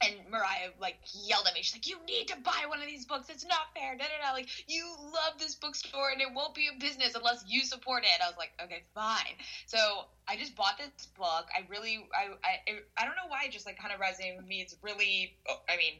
And 0.02 0.16
Mariah 0.32 0.70
like 0.80 0.96
yelled 1.14 1.46
at 1.46 1.54
me. 1.54 1.62
She's 1.62 1.76
like, 1.76 1.86
"You 1.88 1.98
need 2.08 2.30
to 2.30 2.38
buy 2.38 2.64
one 2.70 2.80
of 2.80 2.86
these 2.88 3.06
books. 3.06 3.28
It's 3.28 3.44
not 3.44 3.74
fair." 3.76 3.98
No, 3.98 4.06
no, 4.06 4.28
no. 4.28 4.34
Like 4.34 4.48
you 4.66 4.96
love 4.98 5.38
this 5.38 5.56
bookstore, 5.56 6.12
and 6.12 6.22
it 6.22 6.28
won't 6.34 6.56
be 6.56 6.70
a 6.74 6.80
business 6.80 7.16
unless 7.16 7.44
you 7.46 7.64
support 7.64 8.04
it. 8.04 8.24
I 8.24 8.28
was 8.28 8.38
like, 8.38 8.52
"Okay, 8.64 8.84
fine." 8.96 9.36
So 9.66 10.06
I 10.26 10.38
just 10.38 10.56
bought 10.56 10.78
this 10.78 11.08
book. 11.18 11.48
I 11.54 11.68
really, 11.68 12.08
I, 12.16 12.32
I, 12.48 12.80
I 12.98 13.06
don't 13.06 13.16
know 13.16 13.28
why. 13.28 13.44
It 13.46 13.52
just 13.52 13.66
like 13.66 13.78
kind 13.78 13.94
of 13.94 14.00
resonated 14.00 14.38
with 14.38 14.48
me. 14.48 14.62
It's 14.62 14.78
really, 14.82 15.36
oh, 15.50 15.60
I 15.68 15.76
mean, 15.76 15.96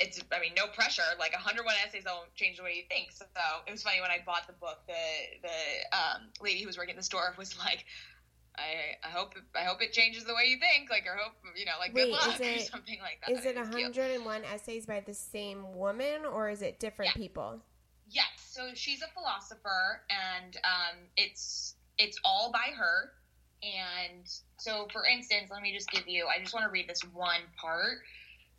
it's 0.00 0.18
I 0.32 0.40
mean 0.40 0.52
no 0.56 0.66
pressure 0.66 1.02
like 1.18 1.32
101 1.32 1.74
essays 1.86 2.04
that 2.04 2.12
will 2.12 2.26
change 2.34 2.56
the 2.56 2.62
way 2.64 2.74
you 2.74 2.82
think 2.88 3.12
so, 3.12 3.24
it 3.66 3.70
was 3.70 3.82
funny 3.82 4.00
when 4.00 4.10
I 4.10 4.18
bought 4.24 4.46
the 4.46 4.54
book 4.54 4.78
the 4.86 4.94
the 5.42 5.96
um, 5.96 6.22
lady 6.40 6.60
who 6.62 6.66
was 6.66 6.76
working 6.78 6.92
at 6.94 6.96
the 6.96 7.02
store 7.04 7.34
was 7.38 7.56
like 7.58 7.84
I 8.56 8.96
I 9.04 9.10
hope 9.10 9.34
I 9.54 9.64
hope 9.64 9.82
it 9.82 9.92
changes 9.92 10.24
the 10.24 10.34
way 10.34 10.46
you 10.48 10.58
think 10.58 10.90
like 10.90 11.04
or 11.06 11.16
hope 11.16 11.34
you 11.54 11.66
know 11.66 11.72
like 11.78 11.94
Wait, 11.94 12.04
good 12.06 12.12
luck 12.12 12.34
is 12.34 12.40
or 12.40 12.44
it- 12.44 12.66
something 12.72 12.98
like 13.00 13.20
that 13.26 13.38
Is 13.38 13.44
it 13.44 13.56
was 13.56 13.68
cute. 13.68 13.94
101 13.96 14.42
essays 14.44 14.86
by 14.86 15.00
the 15.00 15.14
same 15.14 15.76
woman 15.76 16.24
or 16.24 16.48
is 16.48 16.62
it 16.62 16.80
different 16.80 17.12
Yeah. 17.14 17.20
people? 17.20 17.60
Yes, 18.12 18.26
so 18.44 18.70
she's 18.74 19.02
a 19.02 19.06
philosopher, 19.14 20.02
and 20.10 20.56
um, 20.64 20.98
it's 21.16 21.76
it's 21.96 22.18
all 22.24 22.50
by 22.52 22.72
her. 22.76 23.12
And 23.62 24.26
so, 24.58 24.88
for 24.92 25.06
instance, 25.06 25.48
let 25.52 25.62
me 25.62 25.72
just 25.72 25.88
give 25.92 26.08
you. 26.08 26.26
I 26.26 26.40
just 26.42 26.52
want 26.52 26.64
to 26.66 26.70
read 26.70 26.88
this 26.88 27.02
one 27.12 27.42
part. 27.56 27.98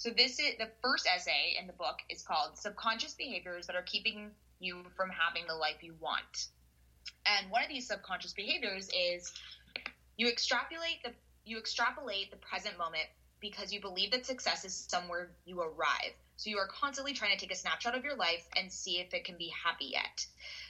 So 0.01 0.09
this 0.09 0.39
is 0.39 0.55
the 0.57 0.67
first 0.81 1.05
essay 1.05 1.55
in 1.59 1.67
the 1.67 1.73
book 1.73 1.99
is 2.09 2.23
called 2.23 2.57
"Subconscious 2.57 3.13
Behaviors 3.13 3.67
That 3.67 3.75
Are 3.75 3.83
Keeping 3.83 4.31
You 4.57 4.83
from 4.97 5.11
Having 5.11 5.45
the 5.45 5.53
Life 5.53 5.83
You 5.83 5.93
Want." 5.99 6.47
And 7.27 7.51
one 7.51 7.61
of 7.61 7.69
these 7.69 7.85
subconscious 7.85 8.33
behaviors 8.33 8.89
is 8.97 9.31
you 10.17 10.27
extrapolate 10.27 11.03
the 11.03 11.13
you 11.45 11.59
extrapolate 11.59 12.31
the 12.31 12.37
present 12.37 12.79
moment 12.79 13.05
because 13.41 13.71
you 13.71 13.79
believe 13.79 14.09
that 14.09 14.25
success 14.25 14.65
is 14.65 14.87
somewhere 14.89 15.29
you 15.45 15.61
arrive. 15.61 16.15
So 16.35 16.49
you 16.49 16.57
are 16.57 16.67
constantly 16.67 17.13
trying 17.13 17.37
to 17.37 17.37
take 17.37 17.53
a 17.53 17.55
snapshot 17.55 17.93
of 17.93 18.03
your 18.03 18.15
life 18.15 18.47
and 18.55 18.73
see 18.73 18.99
if 18.99 19.13
it 19.13 19.23
can 19.23 19.37
be 19.37 19.53
happy 19.63 19.91
yet. 19.93 20.25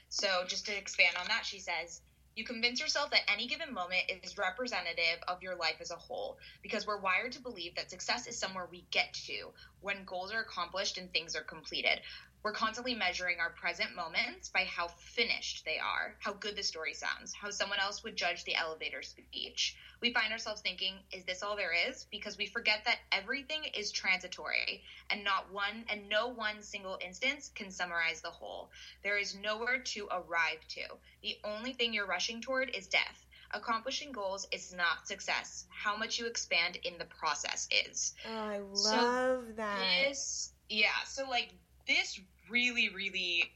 So 0.10 0.44
just 0.46 0.66
to 0.66 0.78
expand 0.78 1.16
on 1.18 1.28
that, 1.28 1.46
she 1.46 1.60
says, 1.60 2.02
you 2.36 2.44
convince 2.46 2.80
yourself 2.80 3.12
that 3.12 3.30
any 3.30 3.48
given 3.48 3.74
moment 3.74 4.04
is 4.24 4.38
representative 4.38 5.20
of 5.28 5.42
your 5.42 5.56
life 5.56 5.76
as 5.82 5.92
a 5.92 5.96
whole 5.96 6.38
because 6.62 6.88
we're 6.88 7.00
wired 7.02 7.32
to 7.34 7.42
believe 7.42 7.76
that 7.76 7.90
success 7.90 8.28
is 8.28 8.38
somewhere 8.38 8.68
we 8.72 8.86
get 8.92 9.14
to 9.14 9.52
when 9.82 10.04
goals 10.06 10.32
are 10.32 10.42
accomplished 10.42 10.98
and 10.98 11.12
things 11.12 11.36
are 11.36 11.44
completed. 11.44 12.00
We're 12.44 12.54
constantly 12.54 12.96
measuring 12.96 13.40
our 13.40 13.52
present 13.52 13.96
moments 13.96 14.50
by 14.50 14.64
how 14.64 14.88
finished 14.88 15.64
they 15.64 15.78
are, 15.78 16.16
how 16.20 16.34
good 16.34 16.56
the 16.56 16.64
story 16.64 16.96
sounds, 16.96 17.34
how 17.34 17.52
someone 17.52 17.80
else 17.80 18.04
would 18.04 18.16
judge 18.16 18.44
the 18.46 18.56
elevator 18.56 19.04
speech. 19.04 19.76
We 20.02 20.12
find 20.12 20.34
ourselves 20.34 20.62
thinking, 20.62 20.96
is 21.12 21.24
this 21.26 21.44
all 21.44 21.56
there 21.56 21.74
is? 21.88 22.08
Because 22.10 22.40
we 22.40 22.48
forget 22.48 22.84
that 22.86 22.98
everything 23.12 23.66
is 23.76 23.92
transitory 23.92 24.82
and 25.12 25.24
not 25.24 25.54
one 25.54 25.86
and 25.88 26.10
no 26.10 26.30
one 26.30 26.64
single 26.64 26.98
instance 27.06 27.52
can 27.54 27.70
summarize 27.70 28.22
the 28.22 28.32
whole. 28.32 28.72
There 29.04 29.20
is 29.20 29.36
nowhere 29.36 29.78
to 29.78 30.08
arrive 30.12 30.66
to. 30.70 30.82
The 31.22 31.38
only 31.44 31.74
thing 31.74 31.94
you're 31.94 32.08
rushing 32.08 32.42
toward 32.42 32.76
is 32.76 32.88
death. 32.88 33.28
Accomplishing 33.52 34.12
goals 34.12 34.48
is 34.52 34.74
not 34.74 35.08
success. 35.08 35.66
How 35.70 35.96
much 35.96 36.18
you 36.18 36.26
expand 36.26 36.78
in 36.84 36.98
the 36.98 37.06
process 37.06 37.68
is. 37.86 38.14
Oh, 38.28 38.32
I 38.32 38.60
So 38.74 38.96
love 38.96 39.44
that. 39.58 40.08
This, 40.08 40.54
yeah. 40.70 41.04
So 41.06 41.30
like 41.30 41.54
this 41.88 42.20
really, 42.50 42.90
really 42.90 43.52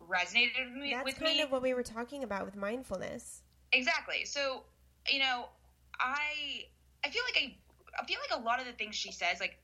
resonated 0.00 0.72
with 0.72 0.82
me. 0.82 0.90
That's 0.92 1.04
with 1.04 1.18
kind 1.18 1.36
me. 1.36 1.42
of 1.42 1.50
what 1.50 1.62
we 1.62 1.74
were 1.74 1.82
talking 1.82 2.22
about 2.24 2.44
with 2.44 2.56
mindfulness. 2.56 3.42
Exactly. 3.72 4.24
So, 4.24 4.64
you 5.08 5.18
know, 5.20 5.48
I 5.98 6.64
I 7.04 7.10
feel 7.10 7.22
like 7.24 7.42
I 7.42 7.56
I 8.00 8.04
feel 8.06 8.18
like 8.30 8.38
a 8.38 8.42
lot 8.42 8.60
of 8.60 8.66
the 8.66 8.72
things 8.72 8.94
she 8.94 9.12
says, 9.12 9.40
like 9.40 9.58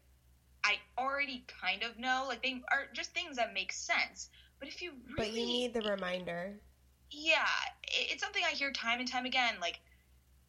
I 0.65 0.75
already 0.99 1.45
kind 1.61 1.83
of 1.83 1.99
know, 1.99 2.25
like 2.29 2.43
they 2.43 2.63
are 2.71 2.85
just 2.93 3.13
things 3.13 3.37
that 3.37 3.53
make 3.53 3.73
sense. 3.73 4.31
But 4.59 4.69
if 4.69 4.81
you 4.81 4.93
really, 5.17 5.17
But 5.17 5.33
you 5.33 5.47
need 5.47 5.75
the 5.75 5.83
reminder. 5.83 6.55
yeah, 7.11 7.47
it- 7.83 8.13
it's 8.13 8.23
something 8.23 8.43
I 8.45 8.51
hear 8.51 8.73
time 8.73 9.01
and 9.01 9.09
time 9.11 9.27
again. 9.27 9.57
Like, 9.61 9.81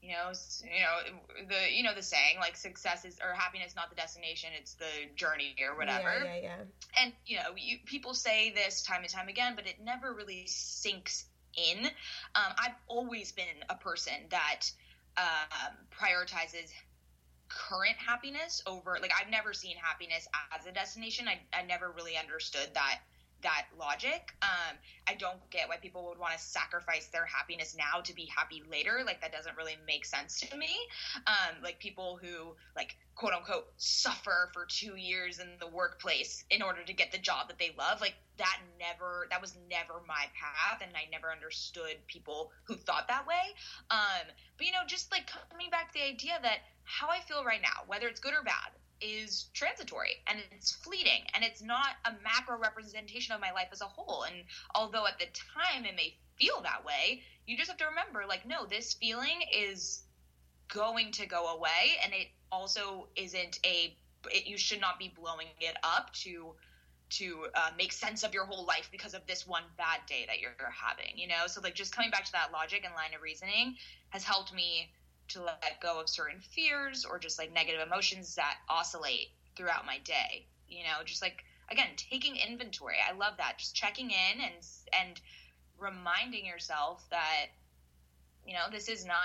you 0.04 0.12
know, 0.12 0.34
you 0.64 0.82
know 0.82 1.48
the 1.48 1.74
you 1.74 1.84
know 1.84 1.94
the 1.96 2.04
saying 2.04 2.38
like 2.40 2.58
success 2.58 3.06
is 3.06 3.18
or 3.24 3.34
happiness 3.34 3.74
not 3.76 3.90
the 3.90 3.96
destination, 3.96 4.50
it's 4.60 4.74
the 4.74 4.86
journey 5.16 5.56
or 5.68 5.78
whatever. 5.78 6.24
Yeah, 6.24 6.36
yeah, 6.36 6.42
yeah. 6.42 7.02
and 7.02 7.14
you 7.26 7.38
know 7.38 7.56
you, 7.56 7.78
people 7.86 8.14
say 8.14 8.52
this 8.52 8.84
time 8.84 9.02
and 9.02 9.10
time 9.10 9.30
again 9.30 9.54
but 9.56 9.66
it 9.66 9.76
never 9.84 10.14
really 10.14 10.44
sinks 10.48 11.26
in. 11.56 11.86
Um, 12.36 12.54
i've 12.58 12.76
always 12.88 13.32
been 13.32 13.64
a 13.70 13.76
person 13.76 14.14
that 14.30 14.72
um, 15.18 15.76
prioritizes 15.98 16.70
current 17.48 17.96
happiness 17.98 18.64
over 18.66 18.98
like 19.00 19.12
i've 19.20 19.30
never 19.30 19.54
seen 19.54 19.78
happiness 19.78 20.28
as 20.60 20.66
a 20.66 20.72
destination. 20.72 21.28
I, 21.28 21.40
I 21.58 21.64
never 21.64 21.92
really 21.92 22.18
understood 22.18 22.68
that 22.74 23.00
that 23.44 23.66
logic. 23.80 24.34
Um, 24.42 24.78
i 25.08 25.14
don't 25.16 25.38
get 25.50 25.68
why 25.68 25.78
people 25.78 26.06
would 26.08 26.18
want 26.18 26.34
to 26.34 26.40
sacrifice 26.40 27.08
their 27.08 27.26
happiness 27.26 27.76
now 27.78 28.02
to 28.02 28.14
be 28.14 28.26
happy 28.26 28.64
later 28.70 29.02
like 29.06 29.22
that 29.22 29.32
doesn't 29.32 29.56
really 29.58 29.76
make 29.86 30.06
sense 30.06 30.40
to 30.42 30.58
me. 30.58 30.76
Um, 31.28 31.62
like 31.62 31.80
people 31.80 32.20
who 32.22 32.56
like 32.76 32.96
quote 33.16 33.34
unquote 33.34 33.66
suffer 33.78 34.50
for 34.54 34.66
two 34.70 34.96
years 34.96 35.40
in 35.40 35.48
the 35.60 35.68
workplace 35.68 36.44
in 36.50 36.62
order 36.62 36.84
to 36.84 36.94
get 36.94 37.12
the 37.12 37.18
job 37.18 37.48
that 37.48 37.60
they 37.60 37.72
love 37.78 38.02
like 38.02 38.16
that 38.38 38.58
never 38.80 39.28
that 39.30 39.42
was 39.42 39.56
never 39.70 40.02
my 40.08 40.26
path 40.34 40.82
and 40.82 40.92
i 40.96 41.08
never 41.12 41.32
understood 41.32 41.98
people 42.08 42.52
who 42.64 42.76
thought 42.76 43.08
that 43.08 43.28
way. 43.28 43.54
Um, 43.92 44.26
but 44.58 44.66
you 44.66 44.72
know 44.72 44.86
just 44.88 45.12
like 45.12 45.30
coming 45.50 45.70
back 45.70 45.92
to 45.92 46.00
the 46.00 46.06
idea 46.06 46.40
that 46.42 46.60
how 46.84 47.10
i 47.10 47.20
feel 47.20 47.44
right 47.44 47.62
now 47.62 47.84
whether 47.88 48.08
it's 48.08 48.20
good 48.20 48.34
or 48.34 48.44
bad 48.44 48.72
is 49.04 49.48
transitory 49.54 50.24
and 50.28 50.40
it's 50.52 50.72
fleeting 50.72 51.24
and 51.34 51.44
it's 51.44 51.62
not 51.62 51.90
a 52.06 52.12
macro 52.24 52.58
representation 52.58 53.36
of 53.36 53.42
my 53.42 53.52
life 53.52 53.68
as 53.72 53.82
a 53.82 53.86
whole. 53.86 54.24
And 54.24 54.36
although 54.74 55.06
at 55.06 55.20
the 55.20 55.26
time 55.26 55.86
it 55.86 55.96
may 55.96 56.16
feel 56.38 56.62
that 56.64 56.84
way 56.86 57.22
you 57.46 57.58
just 57.58 57.70
have 57.70 57.78
to 57.78 57.86
remember 57.86 58.24
like 58.28 58.46
no 58.46 58.66
this 58.66 58.94
feeling 58.94 59.42
is 59.56 60.04
going 60.68 61.12
to 61.12 61.26
go 61.26 61.56
away 61.56 61.98
and 62.04 62.14
it 62.14 62.28
also 62.52 63.08
isn't 63.16 63.60
a 63.66 63.96
it, 64.32 64.48
you 64.48 64.58
should 64.58 64.80
not 64.80 64.98
be 64.98 65.14
blowing 65.16 65.48
it 65.60 65.76
up 65.84 66.12
to 66.14 66.54
to 67.10 67.46
uh, 67.54 67.70
make 67.78 67.92
sense 67.92 68.24
of 68.24 68.34
your 68.34 68.46
whole 68.46 68.66
life 68.66 68.90
because 68.92 69.14
of 69.14 69.22
this 69.28 69.46
one 69.46 69.64
bad 69.78 70.00
day 70.08 70.26
that 70.28 70.40
you're 70.40 70.54
having 70.72 71.16
you 71.16 71.28
know? 71.28 71.46
So 71.48 71.62
like 71.62 71.76
just 71.76 71.96
coming 71.96 72.10
back 72.10 72.26
to 72.26 72.32
that 72.32 72.52
logic 72.52 72.84
and 72.86 72.94
line 72.96 73.14
of 73.16 73.22
reasoning 73.22 73.76
has 74.10 74.24
helped 74.24 74.54
me 74.54 74.92
to 75.30 75.42
let 75.42 75.80
go 75.82 76.00
of 76.00 76.10
certain 76.10 76.40
fears 76.40 77.06
or 77.06 77.20
just 77.20 77.40
like 77.40 77.54
negative 77.54 77.82
emotions 77.86 78.36
that 78.36 78.58
oscillate 78.70 79.30
throughout 79.56 79.86
my 79.86 80.00
day 80.00 80.46
you 80.74 80.84
know? 80.84 81.04
Just 81.06 81.22
like 81.22 81.46
again 81.70 81.90
taking 81.96 82.36
inventory. 82.36 82.98
I 83.08 83.14
love 83.16 83.34
that. 83.38 83.58
Just 83.58 83.76
checking 83.76 84.10
in 84.10 84.42
and 84.42 84.54
and 85.00 85.22
reminding 85.78 86.46
yourself 86.46 87.04
that 87.10 87.48
you 88.46 88.54
know 88.54 88.66
this 88.72 88.90
is 88.90 89.06
not 89.06 89.16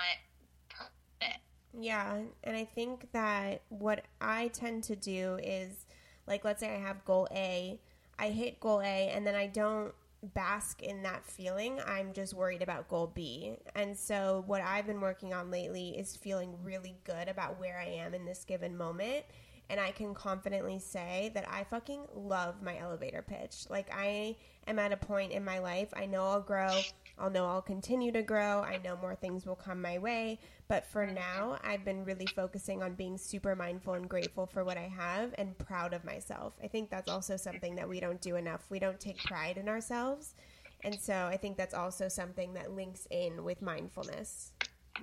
permanent. 0.69 1.41
Yeah 1.79 2.21
and 2.43 2.57
i 2.57 2.65
think 2.65 3.11
that 3.11 3.61
what 3.69 4.03
i 4.19 4.47
tend 4.47 4.83
to 4.85 4.95
do 4.95 5.37
is 5.43 5.85
like 6.25 6.43
let's 6.43 6.59
say 6.59 6.73
i 6.73 6.79
have 6.79 7.05
goal 7.05 7.27
a 7.31 7.79
i 8.17 8.29
hit 8.29 8.59
goal 8.59 8.81
a 8.81 9.11
and 9.13 9.27
then 9.27 9.35
i 9.35 9.45
don't 9.45 9.93
bask 10.33 10.81
in 10.81 11.01
that 11.03 11.25
feeling 11.25 11.79
i'm 11.87 12.11
just 12.11 12.33
worried 12.33 12.61
about 12.61 12.87
goal 12.89 13.07
b 13.07 13.55
and 13.75 13.97
so 13.97 14.43
what 14.47 14.61
i've 14.61 14.85
been 14.85 14.99
working 14.99 15.33
on 15.33 15.49
lately 15.49 15.97
is 15.97 16.15
feeling 16.15 16.53
really 16.61 16.95
good 17.05 17.29
about 17.29 17.59
where 17.59 17.79
i 17.79 17.85
am 17.85 18.13
in 18.13 18.25
this 18.25 18.43
given 18.43 18.75
moment 18.75 19.23
and 19.69 19.79
I 19.79 19.91
can 19.91 20.13
confidently 20.13 20.79
say 20.79 21.31
that 21.35 21.45
I 21.49 21.63
fucking 21.63 22.01
love 22.15 22.61
my 22.61 22.77
elevator 22.77 23.21
pitch. 23.21 23.65
Like 23.69 23.89
I 23.95 24.35
am 24.67 24.79
at 24.79 24.91
a 24.91 24.97
point 24.97 25.31
in 25.31 25.45
my 25.45 25.59
life, 25.59 25.89
I 25.95 26.05
know 26.07 26.23
I'll 26.25 26.41
grow, 26.41 26.81
I'll 27.19 27.29
know 27.29 27.45
I'll 27.45 27.61
continue 27.61 28.11
to 28.13 28.21
grow, 28.21 28.61
I 28.61 28.79
know 28.83 28.97
more 28.97 29.15
things 29.15 29.45
will 29.45 29.55
come 29.55 29.81
my 29.81 29.97
way, 29.97 30.39
but 30.67 30.85
for 30.85 31.05
now, 31.05 31.59
I've 31.63 31.83
been 31.83 32.05
really 32.05 32.25
focusing 32.25 32.81
on 32.81 32.93
being 32.93 33.17
super 33.17 33.55
mindful 33.55 33.93
and 33.93 34.07
grateful 34.07 34.45
for 34.45 34.63
what 34.63 34.77
I 34.77 34.87
have 34.95 35.33
and 35.37 35.57
proud 35.57 35.93
of 35.93 36.05
myself. 36.05 36.53
I 36.63 36.67
think 36.67 36.89
that's 36.89 37.09
also 37.09 37.37
something 37.37 37.75
that 37.75 37.89
we 37.89 37.99
don't 37.99 38.21
do 38.21 38.35
enough. 38.35 38.65
We 38.69 38.79
don't 38.79 38.99
take 38.99 39.17
pride 39.23 39.57
in 39.57 39.67
ourselves. 39.67 40.35
And 40.83 40.95
so 40.95 41.13
I 41.13 41.37
think 41.37 41.57
that's 41.57 41.73
also 41.73 42.07
something 42.07 42.53
that 42.53 42.71
links 42.71 43.07
in 43.11 43.43
with 43.43 43.61
mindfulness. 43.61 44.53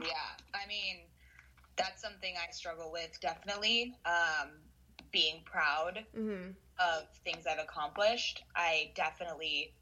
Yeah. 0.00 0.14
I 0.54 0.66
mean, 0.66 1.00
that's 1.76 2.00
something 2.00 2.34
I 2.36 2.50
struggle 2.50 2.90
with 2.90 3.18
definitely. 3.20 3.94
Um, 4.06 4.52
being 5.12 5.40
proud 5.44 6.04
mm-hmm. 6.16 6.50
of 6.78 7.08
things 7.24 7.46
I've 7.46 7.58
accomplished. 7.58 8.44
I 8.54 8.90
definitely, 8.94 9.72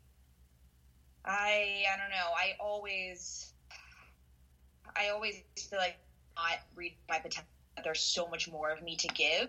I 1.25 1.85
I 1.93 1.97
don't 1.97 2.11
know. 2.11 2.33
I 2.37 2.57
always, 2.61 3.53
I 4.97 5.09
always 5.09 5.43
feel 5.57 5.79
like 5.79 5.97
not 6.37 6.59
read 6.75 6.95
my 7.09 7.19
potential. 7.19 7.45
There's 7.83 8.01
so 8.01 8.29
much 8.29 8.51
more 8.51 8.71
of 8.71 8.83
me 8.83 8.97
to 8.97 9.09
give, 9.09 9.49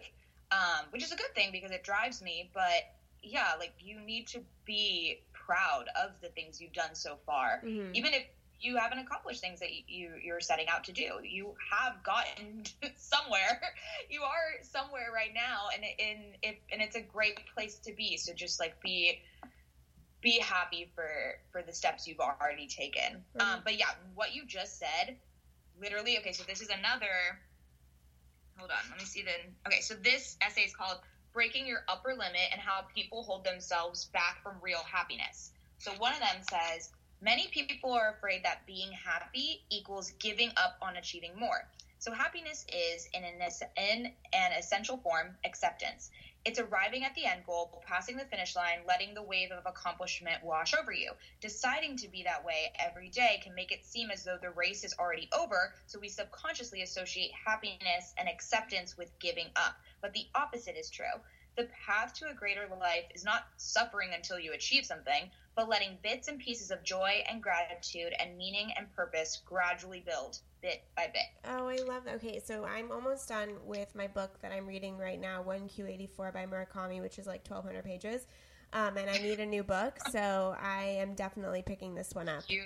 um, 0.51 0.85
which 0.91 1.03
is 1.03 1.11
a 1.11 1.15
good 1.15 1.33
thing 1.35 1.49
because 1.51 1.71
it 1.71 1.83
drives 1.83 2.21
me. 2.21 2.49
But 2.53 2.93
yeah, 3.21 3.53
like 3.59 3.73
you 3.79 3.99
need 3.99 4.27
to 4.27 4.39
be 4.65 5.21
proud 5.33 5.85
of 6.01 6.11
the 6.21 6.29
things 6.29 6.61
you've 6.61 6.73
done 6.73 6.93
so 6.93 7.17
far, 7.25 7.61
mm-hmm. 7.63 7.91
even 7.93 8.13
if 8.13 8.23
you 8.59 8.77
haven't 8.77 8.99
accomplished 8.99 9.41
things 9.41 9.59
that 9.59 9.69
you 9.87 10.11
you're 10.23 10.39
setting 10.39 10.67
out 10.69 10.85
to 10.85 10.91
do. 10.91 11.19
You 11.23 11.53
have 11.71 12.01
gotten 12.03 12.63
somewhere. 12.95 13.61
You 14.09 14.21
are 14.23 14.63
somewhere 14.63 15.09
right 15.13 15.31
now, 15.33 15.67
and 15.73 15.83
in 15.83 16.23
if 16.41 16.55
and 16.71 16.81
it's 16.81 16.95
a 16.95 17.01
great 17.01 17.39
place 17.53 17.75
to 17.79 17.93
be. 17.93 18.17
So 18.17 18.33
just 18.33 18.59
like 18.59 18.81
be 18.81 19.19
be 20.25 20.39
happy 20.39 20.89
for 20.95 21.07
for 21.51 21.61
the 21.61 21.71
steps 21.71 22.07
you've 22.07 22.19
already 22.19 22.67
taken. 22.67 23.23
Mm-hmm. 23.37 23.41
Um, 23.41 23.61
but 23.63 23.77
yeah, 23.77 23.93
what 24.15 24.35
you 24.35 24.45
just 24.45 24.79
said, 24.79 25.15
literally. 25.79 26.17
Okay, 26.19 26.33
so 26.33 26.43
this 26.43 26.61
is 26.61 26.69
another. 26.69 27.39
Hold 28.57 28.71
on, 28.71 28.89
let 28.89 28.99
me 28.99 29.05
see 29.05 29.21
then. 29.21 29.53
Okay, 29.67 29.81
so 29.81 29.93
this 29.93 30.37
essay 30.41 30.61
is 30.61 30.75
called 30.75 30.97
"Breaking 31.31 31.67
Your 31.67 31.83
Upper 31.87 32.09
Limit 32.09 32.49
and 32.51 32.59
How 32.59 32.81
People 32.93 33.23
Hold 33.23 33.45
Themselves 33.45 34.05
Back 34.05 34.41
from 34.41 34.55
Real 34.61 34.83
Happiness." 34.91 35.51
So 35.77 35.91
one 35.99 36.13
of 36.13 36.19
them 36.19 36.41
says 36.49 36.89
Many 37.21 37.47
people 37.47 37.93
are 37.93 38.11
afraid 38.11 38.43
that 38.43 38.65
being 38.67 38.91
happy 38.91 39.63
equals 39.69 40.11
giving 40.19 40.51
up 40.57 40.77
on 40.81 40.97
achieving 40.97 41.31
more. 41.39 41.67
So, 41.97 42.11
happiness 42.11 42.65
is, 42.69 43.07
in 43.13 43.23
an, 43.23 43.41
in 43.77 44.13
an 44.33 44.51
essential 44.59 44.97
form, 44.97 45.35
acceptance. 45.43 46.11
It's 46.45 46.59
arriving 46.59 47.03
at 47.03 47.15
the 47.15 47.25
end 47.25 47.43
goal, 47.43 47.81
passing 47.87 48.17
the 48.17 48.25
finish 48.25 48.55
line, 48.55 48.81
letting 48.87 49.15
the 49.15 49.23
wave 49.23 49.51
of 49.51 49.65
accomplishment 49.65 50.43
wash 50.43 50.75
over 50.75 50.91
you. 50.91 51.13
Deciding 51.41 51.97
to 51.97 52.07
be 52.07 52.21
that 52.21 52.45
way 52.45 52.71
every 52.77 53.09
day 53.09 53.39
can 53.41 53.55
make 53.55 53.71
it 53.71 53.83
seem 53.83 54.11
as 54.11 54.23
though 54.23 54.37
the 54.39 54.51
race 54.51 54.83
is 54.83 54.93
already 54.99 55.27
over, 55.33 55.73
so 55.87 55.97
we 55.97 56.07
subconsciously 56.07 56.83
associate 56.83 57.31
happiness 57.33 58.13
and 58.19 58.29
acceptance 58.29 58.95
with 58.95 59.17
giving 59.17 59.47
up. 59.55 59.73
But 60.01 60.13
the 60.13 60.27
opposite 60.35 60.77
is 60.77 60.91
true. 60.91 61.19
The 61.57 61.67
path 61.85 62.13
to 62.15 62.27
a 62.29 62.33
greater 62.33 62.67
life 62.79 63.05
is 63.13 63.23
not 63.23 63.45
suffering 63.57 64.09
until 64.13 64.37
you 64.37 64.53
achieve 64.53 64.85
something, 64.85 65.29
but 65.55 65.69
letting 65.69 65.97
bits 66.03 66.27
and 66.27 66.37
pieces 66.37 66.69
of 66.69 66.83
joy 66.83 67.23
and 67.29 67.41
gratitude 67.41 68.13
and 68.19 68.37
meaning 68.37 68.71
and 68.77 68.93
purpose 68.93 69.41
gradually 69.45 70.03
build 70.05 70.39
bit 70.61 70.83
by 70.97 71.07
bit. 71.13 71.23
Oh, 71.45 71.67
I 71.67 71.77
love 71.77 72.03
that. 72.05 72.15
Okay, 72.15 72.41
so 72.43 72.65
I'm 72.65 72.91
almost 72.91 73.29
done 73.29 73.51
with 73.65 73.95
my 73.95 74.07
book 74.07 74.39
that 74.41 74.51
I'm 74.51 74.67
reading 74.67 74.97
right 74.97 75.19
now, 75.19 75.43
1Q84 75.43 76.33
by 76.33 76.45
Murakami, 76.45 77.01
which 77.01 77.19
is 77.19 77.25
like 77.25 77.47
1,200 77.47 77.85
pages. 77.85 78.27
Um, 78.73 78.97
and 78.97 79.09
I 79.09 79.17
need 79.19 79.39
a 79.39 79.45
new 79.45 79.63
book, 79.63 79.97
so 80.11 80.55
I 80.61 80.97
am 80.99 81.13
definitely 81.13 81.61
picking 81.61 81.95
this 81.95 82.13
one 82.13 82.27
up. 82.27 82.43
You 82.49 82.63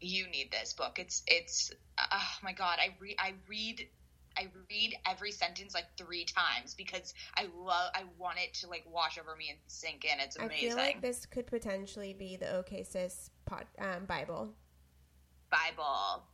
you 0.00 0.26
need 0.28 0.50
this 0.50 0.72
book. 0.72 0.98
It's 0.98 1.22
it's 1.28 1.70
oh 1.98 2.32
my 2.42 2.52
god. 2.52 2.78
I 2.80 2.96
read 2.98 3.14
I 3.20 3.34
read 3.48 3.86
I 4.36 4.48
read 4.70 4.94
every 5.08 5.32
sentence 5.32 5.74
like 5.74 5.86
three 5.96 6.24
times 6.24 6.74
because 6.74 7.14
I 7.36 7.48
love 7.56 7.90
I 7.94 8.04
want 8.18 8.38
it 8.38 8.54
to 8.54 8.68
like 8.68 8.84
wash 8.90 9.18
over 9.18 9.36
me 9.36 9.50
and 9.50 9.58
sink 9.66 10.04
in. 10.04 10.20
It's 10.20 10.36
amazing. 10.36 10.56
I 10.56 10.60
feel 10.60 10.76
like 10.76 11.00
this 11.00 11.26
could 11.26 11.46
potentially 11.46 12.12
be 12.12 12.36
the 12.36 12.56
OK 12.56 12.82
Sis 12.82 13.30
pod, 13.44 13.66
um, 13.78 14.04
Bible. 14.06 14.54
Bible, 15.50 16.24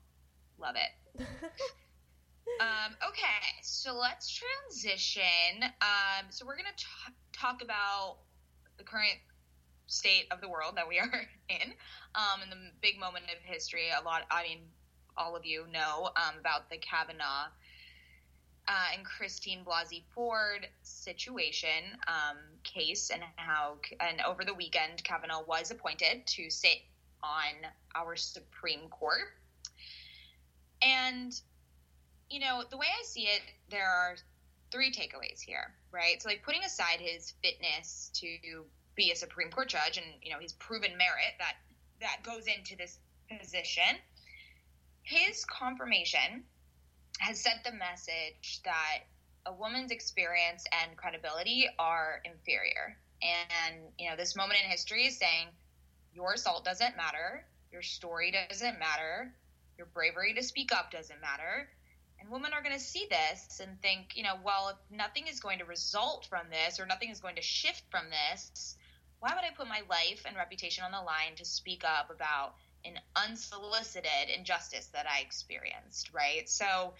love 0.58 0.76
it. 0.76 1.20
um, 2.60 2.94
okay, 3.08 3.60
so 3.62 3.94
let's 3.94 4.28
transition. 4.30 5.62
Um, 5.62 6.26
so 6.30 6.46
we're 6.46 6.56
gonna 6.56 6.68
t- 6.76 7.12
talk 7.32 7.62
about 7.62 8.18
the 8.76 8.84
current 8.84 9.18
state 9.86 10.26
of 10.30 10.40
the 10.40 10.48
world 10.48 10.76
that 10.76 10.86
we 10.86 10.98
are 11.00 11.28
in, 11.48 11.72
um, 12.14 12.42
and 12.42 12.52
the 12.52 12.56
big 12.80 12.98
moment 12.98 13.24
of 13.24 13.42
history. 13.42 13.88
A 13.98 14.04
lot, 14.04 14.22
I 14.30 14.42
mean, 14.44 14.58
all 15.16 15.34
of 15.36 15.44
you 15.44 15.64
know 15.72 16.10
um, 16.16 16.38
about 16.38 16.70
the 16.70 16.78
Kavanaugh 16.78 17.48
uh, 18.68 18.96
and 18.96 19.04
Christine 19.04 19.64
Blasey 19.64 20.02
Ford 20.14 20.68
situation 20.82 21.84
um, 22.06 22.36
case 22.64 23.10
and 23.10 23.22
how 23.36 23.78
and 24.00 24.20
over 24.20 24.44
the 24.44 24.52
weekend 24.52 25.02
Kavanaugh 25.02 25.42
was 25.46 25.70
appointed 25.70 26.26
to 26.26 26.50
sit 26.50 26.78
on 27.22 27.54
our 27.94 28.14
Supreme 28.14 28.88
Court. 28.90 29.32
And 30.82 31.32
you 32.28 32.40
know, 32.40 32.62
the 32.70 32.76
way 32.76 32.86
I 32.86 33.02
see 33.04 33.22
it, 33.22 33.40
there 33.70 33.88
are 33.88 34.16
three 34.70 34.92
takeaways 34.92 35.40
here, 35.40 35.72
right? 35.90 36.22
So 36.22 36.28
like 36.28 36.42
putting 36.42 36.62
aside 36.62 37.00
his 37.00 37.32
fitness 37.42 38.10
to 38.14 38.26
be 38.94 39.12
a 39.12 39.16
Supreme 39.16 39.50
Court 39.50 39.68
judge 39.68 39.96
and 39.96 40.06
you 40.22 40.30
know 40.30 40.38
his 40.40 40.52
proven 40.52 40.90
merit 40.98 41.34
that 41.38 41.54
that 42.00 42.22
goes 42.22 42.44
into 42.46 42.76
this 42.76 42.98
position, 43.30 43.96
his 45.02 45.46
confirmation 45.46 46.44
has 47.18 47.40
sent 47.40 47.64
the 47.64 47.72
message 47.72 48.60
that 48.64 49.04
a 49.46 49.52
woman's 49.52 49.90
experience 49.90 50.64
and 50.82 50.96
credibility 50.96 51.68
are 51.78 52.20
inferior. 52.24 52.96
And, 53.22 53.76
you 53.98 54.08
know, 54.08 54.16
this 54.16 54.36
moment 54.36 54.60
in 54.62 54.70
history 54.70 55.06
is 55.06 55.18
saying 55.18 55.48
your 56.14 56.34
assault 56.34 56.64
doesn't 56.64 56.96
matter, 56.96 57.44
your 57.72 57.82
story 57.82 58.32
doesn't 58.32 58.78
matter, 58.78 59.32
your 59.76 59.86
bravery 59.94 60.34
to 60.34 60.42
speak 60.42 60.72
up 60.72 60.90
doesn't 60.90 61.20
matter. 61.20 61.68
And 62.20 62.30
women 62.30 62.52
are 62.52 62.62
going 62.62 62.74
to 62.74 62.80
see 62.80 63.06
this 63.08 63.60
and 63.60 63.80
think, 63.80 64.16
you 64.16 64.24
know, 64.24 64.34
well, 64.44 64.70
if 64.70 64.96
nothing 64.96 65.28
is 65.28 65.38
going 65.38 65.60
to 65.60 65.64
result 65.64 66.26
from 66.28 66.46
this 66.50 66.80
or 66.80 66.86
nothing 66.86 67.10
is 67.10 67.20
going 67.20 67.36
to 67.36 67.42
shift 67.42 67.84
from 67.90 68.06
this, 68.10 68.76
why 69.20 69.34
would 69.34 69.44
I 69.44 69.54
put 69.56 69.68
my 69.68 69.82
life 69.88 70.22
and 70.26 70.36
reputation 70.36 70.84
on 70.84 70.92
the 70.92 70.98
line 70.98 71.36
to 71.36 71.44
speak 71.44 71.84
up 71.84 72.10
about 72.10 72.54
an 72.84 72.94
unsolicited 73.16 74.30
injustice 74.36 74.86
that 74.92 75.06
I 75.06 75.20
experienced, 75.20 76.12
right? 76.12 76.48
So, 76.48 76.94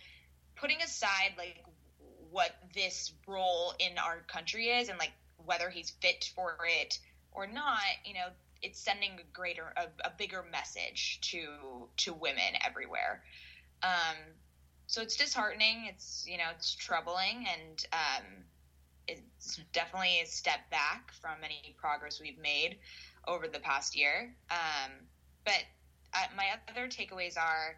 putting 0.57 0.83
aside 0.83 1.35
like 1.37 1.65
what 2.31 2.51
this 2.75 3.13
role 3.27 3.75
in 3.79 3.97
our 3.99 4.19
country 4.27 4.67
is 4.67 4.89
and 4.89 4.99
like 4.99 5.13
whether 5.45 5.71
he's 5.71 5.91
fit 6.03 6.31
for 6.35 6.59
it 6.67 6.99
or 7.33 7.47
not, 7.47 7.79
you 8.05 8.15
know, 8.15 8.27
it's 8.63 8.81
sending 8.81 9.13
a 9.13 9.33
greater, 9.33 9.73
a, 9.77 10.07
a 10.07 10.11
bigger 10.19 10.45
message 10.51 11.21
to 11.23 11.89
to 11.99 12.13
women 12.13 12.55
everywhere. 12.67 13.23
Um, 13.83 14.17
so 14.87 15.03
it's 15.03 15.17
disheartening. 15.17 15.87
It's 15.89 16.27
you 16.29 16.39
know, 16.39 16.51
it's 16.57 16.75
troubling, 16.75 17.47
and 17.47 17.87
um, 17.93 18.25
it's 19.07 19.61
definitely 19.73 20.21
a 20.23 20.27
step 20.27 20.71
back 20.71 21.13
from 21.21 21.37
any 21.45 21.75
progress 21.79 22.21
we've 22.21 22.39
made 22.39 22.79
over 23.27 23.47
the 23.47 23.61
past 23.61 23.97
year. 23.97 24.35
Um, 24.51 24.93
but 25.49 25.65
uh, 26.15 26.27
my 26.37 26.45
other 26.71 26.89
takeaways 26.89 27.39
are 27.39 27.77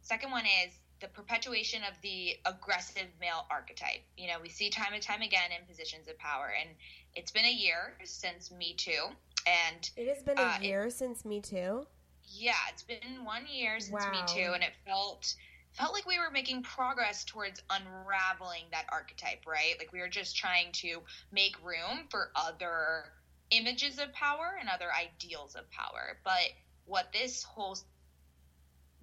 second 0.00 0.30
one 0.30 0.44
is 0.64 0.72
the 1.00 1.08
perpetuation 1.08 1.82
of 1.88 1.94
the 2.02 2.36
aggressive 2.44 3.06
male 3.20 3.46
archetype. 3.50 4.02
You 4.16 4.28
know, 4.28 4.34
we 4.42 4.48
see 4.48 4.70
time 4.70 4.92
and 4.94 5.02
time 5.02 5.22
again 5.22 5.50
in 5.58 5.64
positions 5.66 6.08
of 6.08 6.18
power, 6.18 6.52
and 6.58 6.70
it's 7.14 7.30
been 7.30 7.44
a 7.44 7.52
year 7.52 7.94
since 8.04 8.50
Me 8.50 8.74
Too, 8.74 9.06
and 9.46 9.90
It 9.96 10.08
has 10.08 10.22
been 10.22 10.38
a 10.38 10.42
Uh, 10.42 10.58
it- 10.60 10.66
year 10.66 10.90
since 10.90 11.24
Me 11.24 11.40
Too. 11.40 11.86
yeah, 12.24 12.54
it's 12.70 12.82
been 12.82 13.24
one 13.24 13.46
year 13.48 13.80
since 13.80 14.04
Wow. 14.06 14.10
Me 14.12 14.24
Too, 14.26 14.52
and 14.54 14.62
it 14.62 14.72
felt 14.84 15.34
felt 15.72 15.92
like 15.92 16.06
we 16.06 16.18
were 16.18 16.30
making 16.30 16.62
progress 16.62 17.24
towards 17.24 17.62
unraveling 17.70 18.64
that 18.72 18.86
archetype, 18.90 19.46
right? 19.46 19.78
Like 19.78 19.92
we 19.92 20.00
were 20.00 20.08
just 20.08 20.36
trying 20.36 20.72
to 20.72 21.02
make 21.30 21.54
room 21.62 22.08
for 22.10 22.32
other 22.34 23.12
images 23.50 23.98
of 24.00 24.12
power 24.12 24.56
and 24.58 24.68
other 24.68 24.92
ideals 24.92 25.54
of 25.54 25.70
power. 25.70 26.18
But 26.24 26.50
what 26.88 27.12
this 27.12 27.42
whole 27.42 27.76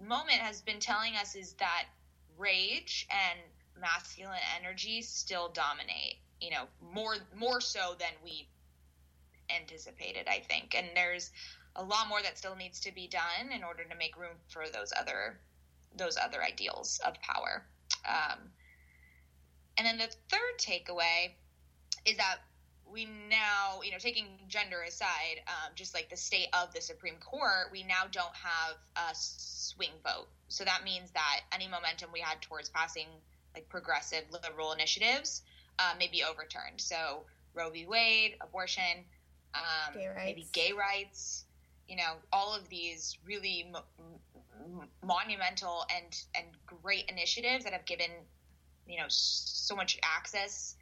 moment 0.04 0.39
has 0.39 0.62
been 0.62 0.80
telling 0.80 1.15
us 1.15 1.36
is 1.36 1.54
that 1.54 1.86
rage 2.38 3.08
and 3.10 3.39
masculine 3.80 4.39
energy 4.60 5.02
still 5.02 5.50
dominate, 5.50 6.17
you 6.41 6.50
know, 6.50 6.65
more 6.93 7.15
more 7.36 7.62
so 7.62 7.95
than 8.00 8.12
we 8.24 8.48
anticipated, 9.56 10.28
I 10.28 10.39
think. 10.39 10.76
And 10.76 10.88
there's 10.95 11.32
a 11.76 11.84
lot 11.84 12.08
more 12.10 12.21
that 12.21 12.38
still 12.38 12.56
needs 12.56 12.80
to 12.82 12.93
be 12.93 13.08
done 13.08 13.52
in 13.54 13.63
order 13.63 13.84
to 13.84 13.95
make 13.95 14.17
room 14.17 14.36
for 14.50 14.63
those 14.74 14.91
other 14.98 15.39
those 15.95 16.17
other 16.17 16.43
ideals 16.43 17.00
of 17.06 17.13
power. 17.21 17.63
Um, 18.08 18.39
and 19.78 19.86
then 19.86 19.98
the 19.98 20.13
third 20.30 20.58
takeaway 20.60 21.32
is 22.06 22.17
that 22.17 22.38
we 22.95 23.05
now, 23.29 23.81
you 23.84 23.91
know, 23.91 23.97
taking 23.99 24.25
gender 24.47 24.81
aside, 24.88 25.41
um, 25.47 25.73
just 25.75 25.93
like 25.93 26.10
the 26.10 26.15
state 26.15 26.47
of 26.53 26.73
the 26.73 26.81
Supreme 26.81 27.17
Court, 27.17 27.67
we 27.71 27.84
now 27.84 28.05
don't 28.10 28.34
have 28.34 28.77
a 28.95 29.13
swing 29.13 29.91
vote. 30.03 30.27
So 30.47 30.63
that 30.63 30.84
means 30.86 31.12
that 31.12 31.41
any 31.51 31.67
momentum 31.67 32.10
we 32.13 32.21
had 32.21 32.41
towards 32.41 32.69
passing 32.69 33.08
like 33.53 33.67
progressive 33.67 34.23
liberal 34.31 34.71
initiatives 34.71 35.43
uh, 35.77 35.93
may 35.99 36.08
be 36.08 36.23
overturned. 36.23 36.79
So 36.79 37.23
Roe 37.53 37.69
v. 37.69 37.86
Wade, 37.86 38.36
abortion, 38.41 39.03
um, 39.53 39.93
Gay 39.93 40.10
maybe 40.15 40.47
gay 40.53 40.71
rights, 40.71 41.45
you 41.89 41.97
know, 41.97 42.13
all 42.31 42.55
of 42.55 42.67
these 42.69 43.17
really 43.25 43.67
mo- 43.71 43.84
m- 44.60 44.88
monumental 45.03 45.86
and 45.93 46.17
and 46.34 46.45
great 46.65 47.10
initiatives 47.10 47.65
that 47.65 47.73
have 47.73 47.86
given 47.86 48.10
you 48.88 48.97
know 48.97 49.05
so 49.08 49.75
much 49.75 49.97
access 50.03 50.75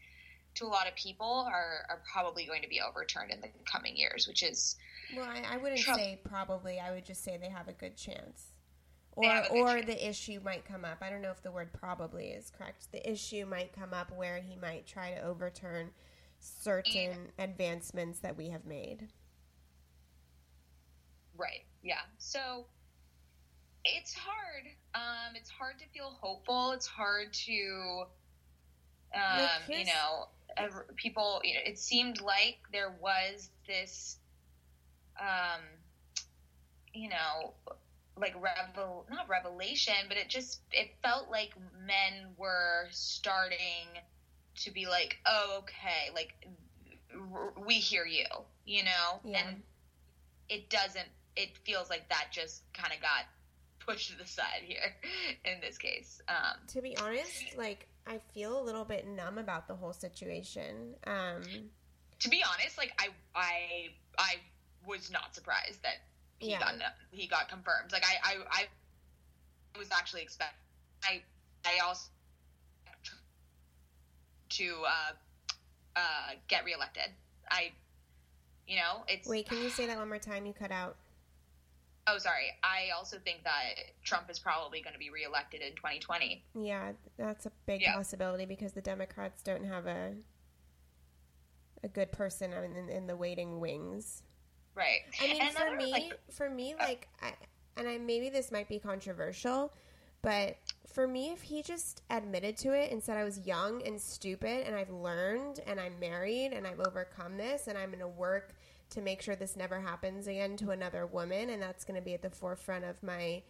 to 0.55 0.65
a 0.65 0.67
lot 0.67 0.87
of 0.87 0.95
people 0.95 1.47
are 1.47 1.85
are 1.89 2.01
probably 2.11 2.45
going 2.45 2.61
to 2.61 2.69
be 2.69 2.81
overturned 2.81 3.31
in 3.31 3.41
the 3.41 3.49
coming 3.65 3.95
years, 3.95 4.27
which 4.27 4.43
is 4.43 4.75
Well, 5.15 5.25
I, 5.25 5.55
I 5.55 5.57
wouldn't 5.57 5.81
say 5.81 6.19
probably. 6.23 6.79
I 6.79 6.91
would 6.91 7.05
just 7.05 7.23
say 7.23 7.37
they 7.37 7.49
have 7.49 7.67
a 7.67 7.73
good 7.73 7.95
chance. 7.97 8.47
Or, 9.15 9.25
good 9.25 9.51
or 9.51 9.73
chance. 9.75 9.85
the 9.85 10.09
issue 10.09 10.39
might 10.43 10.65
come 10.65 10.83
up. 10.85 10.97
I 11.01 11.09
don't 11.09 11.21
know 11.21 11.31
if 11.31 11.43
the 11.43 11.51
word 11.51 11.71
probably 11.73 12.27
is 12.27 12.51
correct. 12.57 12.91
The 12.91 13.09
issue 13.09 13.45
might 13.45 13.71
come 13.73 13.93
up 13.93 14.11
where 14.15 14.39
he 14.39 14.55
might 14.55 14.87
try 14.87 15.11
to 15.11 15.21
overturn 15.23 15.91
certain 16.39 17.29
advancements 17.39 18.19
that 18.19 18.35
we 18.35 18.49
have 18.49 18.65
made. 18.65 19.07
Right. 21.37 21.63
Yeah. 21.83 22.01
So 22.17 22.65
it's 23.85 24.13
hard. 24.13 24.65
Um, 24.95 25.35
it's 25.35 25.49
hard 25.49 25.79
to 25.79 25.85
feel 25.93 26.17
hopeful. 26.21 26.71
It's 26.71 26.85
hard 26.85 27.33
to, 27.33 28.03
um, 29.15 29.47
you 29.67 29.85
know, 29.85 30.27
people. 30.95 31.41
You 31.43 31.55
know, 31.55 31.59
it 31.65 31.77
seemed 31.79 32.21
like 32.21 32.59
there 32.71 32.93
was 33.01 33.49
this, 33.67 34.17
um, 35.19 35.61
you 36.93 37.09
know, 37.09 37.53
like 38.17 38.35
revel 38.41 39.05
not 39.09 39.27
revelation, 39.29 39.93
but 40.07 40.17
it 40.17 40.29
just 40.29 40.61
it 40.71 40.91
felt 41.01 41.29
like 41.29 41.51
men 41.85 42.27
were 42.37 42.87
starting 42.91 43.87
to 44.63 44.71
be 44.71 44.85
like, 44.85 45.17
oh, 45.25 45.59
okay, 45.63 46.11
like 46.13 46.33
r- 47.33 47.53
we 47.65 47.75
hear 47.75 48.05
you, 48.05 48.25
you 48.65 48.83
know, 48.83 49.19
Yeah. 49.23 49.47
and 49.47 49.63
it 50.49 50.69
doesn't 50.69 51.07
it 51.35 51.49
feels 51.65 51.89
like 51.89 52.07
that 52.09 52.27
just 52.31 52.61
kind 52.73 52.93
of 52.93 53.01
got 53.01 53.25
pushed 53.79 54.11
to 54.11 54.17
the 54.17 54.27
side 54.27 54.61
here 54.61 54.95
in 55.45 55.59
this 55.61 55.77
case 55.79 56.21
um 56.27 56.57
To 56.67 56.81
be 56.81 56.95
honest, 56.97 57.57
like 57.57 57.87
I 58.05 58.19
feel 58.33 58.59
a 58.59 58.63
little 58.63 58.85
bit 58.85 59.07
numb 59.07 59.37
about 59.37 59.67
the 59.67 59.75
whole 59.75 59.93
situation. 59.93 60.95
Um, 61.07 61.41
to 62.19 62.29
be 62.29 62.43
honest 62.53 62.77
like 62.77 62.93
i 62.99 63.07
i 63.35 63.89
i 64.17 64.35
was 64.87 65.11
not 65.11 65.35
surprised 65.35 65.81
that 65.83 65.95
he 66.39 66.51
Yeah. 66.51 66.59
got 66.59 66.75
he 67.11 67.27
got 67.27 67.49
confirmed 67.49 67.91
like 67.91 68.03
i 68.05 68.33
i 68.33 68.37
i 68.51 69.79
was 69.79 69.89
actually 69.91 70.21
expect 70.21 70.53
i 71.03 71.21
i 71.65 71.79
also 71.85 72.09
to 74.49 74.75
uh 74.87 75.11
uh 75.95 76.31
get 76.47 76.63
reelected 76.63 77.09
i 77.49 77.71
you 78.67 78.77
know 78.77 79.03
it's 79.07 79.27
wait, 79.27 79.47
can 79.49 79.61
you 79.61 79.69
say 79.69 79.85
that 79.87 79.97
one 79.97 80.07
more 80.07 80.17
time? 80.19 80.45
You 80.45 80.53
cut 80.53 80.71
out. 80.71 80.95
Oh 82.07 82.17
sorry 82.17 82.51
i 82.63 82.89
also 82.95 83.17
think 83.23 83.43
that 83.43 83.75
trump 84.03 84.29
is 84.29 84.39
probably 84.39 84.81
going 84.81 84.93
to 84.93 84.99
be 84.99 85.09
reelected 85.09 85.61
in 85.61 85.71
2020 85.75 86.43
Yeah, 86.55 86.91
that's 87.17 87.45
a 87.45 87.51
big 87.65 87.81
Yeah. 87.81 87.95
possibility 87.95 88.45
because 88.45 88.73
the 88.73 88.81
Democrats 88.81 89.41
don't 89.43 89.65
have 89.65 89.85
a 89.87 90.13
a 91.83 91.87
good 91.89 92.11
person 92.13 92.53
in, 92.53 92.89
in, 92.89 93.07
the 93.07 93.15
waiting 93.15 93.59
wings. 93.59 94.23
right 94.73 95.01
I 95.21 95.27
mean, 95.27 95.41
And 95.41 95.51
for 95.51 95.75
me, 95.75 95.91
like, 95.91 96.19
for 96.31 96.49
me, 96.49 96.73
uh, 96.79 96.83
like, 96.83 97.09
I, 97.21 97.33
and 97.75 97.87
I 97.89 97.97
maybe 97.97 98.29
this 98.29 98.51
might 98.51 98.69
be 98.69 98.79
controversial, 98.79 99.73
but 100.21 100.55
for 100.93 101.07
me, 101.07 101.31
if 101.31 101.41
he 101.41 101.61
just 101.61 102.01
admitted 102.09 102.55
to 102.57 102.71
it 102.71 102.91
and 102.91 103.03
said 103.03 103.17
I 103.17 103.25
was 103.25 103.39
young 103.45 103.85
and 103.85 103.99
stupid, 103.99 104.65
and 104.65 104.75
I've 104.75 104.91
learned, 104.91 105.59
and 105.67 105.77
I'm 105.79 105.99
married, 105.99 106.53
and 106.53 106.65
I've 106.65 106.79
overcome 106.79 107.35
this, 107.35 107.67
and 107.67 107.77
I'm 107.77 107.89
going 107.89 107.99
to 107.99 108.07
work 108.07 108.53
to 108.93 109.01
make 109.01 109.21
sure 109.21 109.35
this 109.35 109.55
never 109.55 109.79
happens 109.79 110.27
again 110.27 110.55
to 110.57 110.71
another 110.71 111.05
woman, 111.05 111.49
and 111.49 111.61
that's 111.61 111.83
going 111.83 111.99
to 111.99 112.03
be 112.05 112.13
at 112.13 112.21
the 112.21 112.29
forefront 112.29 112.85
of 112.85 113.01
my 113.03 113.41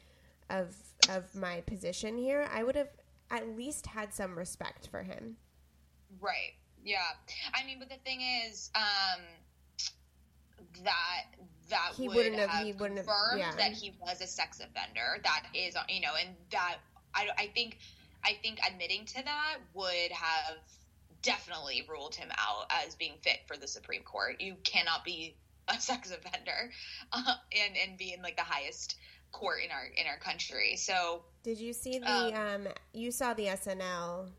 of 0.49 0.75
of 1.09 1.33
my 1.35 1.61
position 1.61 2.17
here, 2.17 2.47
I 2.53 2.63
would 2.63 2.75
have 2.75 2.89
at 3.31 3.55
least 3.55 3.87
had 3.87 4.13
some 4.13 4.37
respect 4.37 4.87
for 4.87 5.03
him. 5.03 5.37
Right. 6.19 6.53
Yeah. 6.83 6.97
I 7.53 7.65
mean, 7.65 7.79
but 7.79 7.89
the 7.89 7.95
thing 8.03 8.19
is, 8.45 8.69
um, 8.75 9.21
that 10.83 11.23
that 11.69 11.91
He 11.95 12.07
would 12.07 12.17
wouldn't 12.17 12.35
have- 12.35 12.49
have, 12.49 12.65
he 12.65 12.73
wouldn't 12.73 12.97
have- 12.97 13.07
confirmed 13.07 13.39
yeah. 13.39 13.55
that 13.55 13.71
he 13.71 13.91
was 14.01 14.21
a 14.21 14.27
sex 14.27 14.59
offender. 14.59 15.19
That 15.23 15.45
is, 15.53 15.75
you 15.89 16.01
know, 16.01 16.13
and 16.15 16.35
that 16.51 16.77
I, 17.15 17.29
I 17.37 17.47
think 17.47 17.79
I 18.23 18.37
think 18.41 18.59
admitting 18.65 19.05
to 19.05 19.23
that 19.23 19.57
would 19.73 20.11
have 20.11 20.57
definitely 21.23 21.83
ruled 21.89 22.13
him 22.13 22.29
out 22.37 22.65
as 22.85 22.93
being 22.95 23.13
fit 23.23 23.39
for 23.47 23.57
the 23.57 23.67
Supreme 23.67 24.03
Court. 24.03 24.39
You 24.39 24.55
cannot 24.63 25.03
be 25.03 25.35
a 25.67 25.73
sex 25.79 26.11
offender 26.11 26.69
uh, 27.11 27.35
and 27.51 27.75
and 27.77 27.97
be 27.97 28.13
in 28.13 28.21
like 28.21 28.35
the 28.37 28.43
highest 28.43 28.97
court 29.31 29.59
in 29.65 29.71
our 29.71 29.85
in 29.97 30.05
our 30.05 30.17
country. 30.17 30.75
So 30.75 31.23
Did 31.43 31.57
you 31.57 31.73
see 31.73 31.97
the 31.97 32.07
Um, 32.11 32.33
um, 32.35 32.67
you 32.93 33.09
saw 33.11 33.33
the 33.33 33.45
SNL 33.47 34.29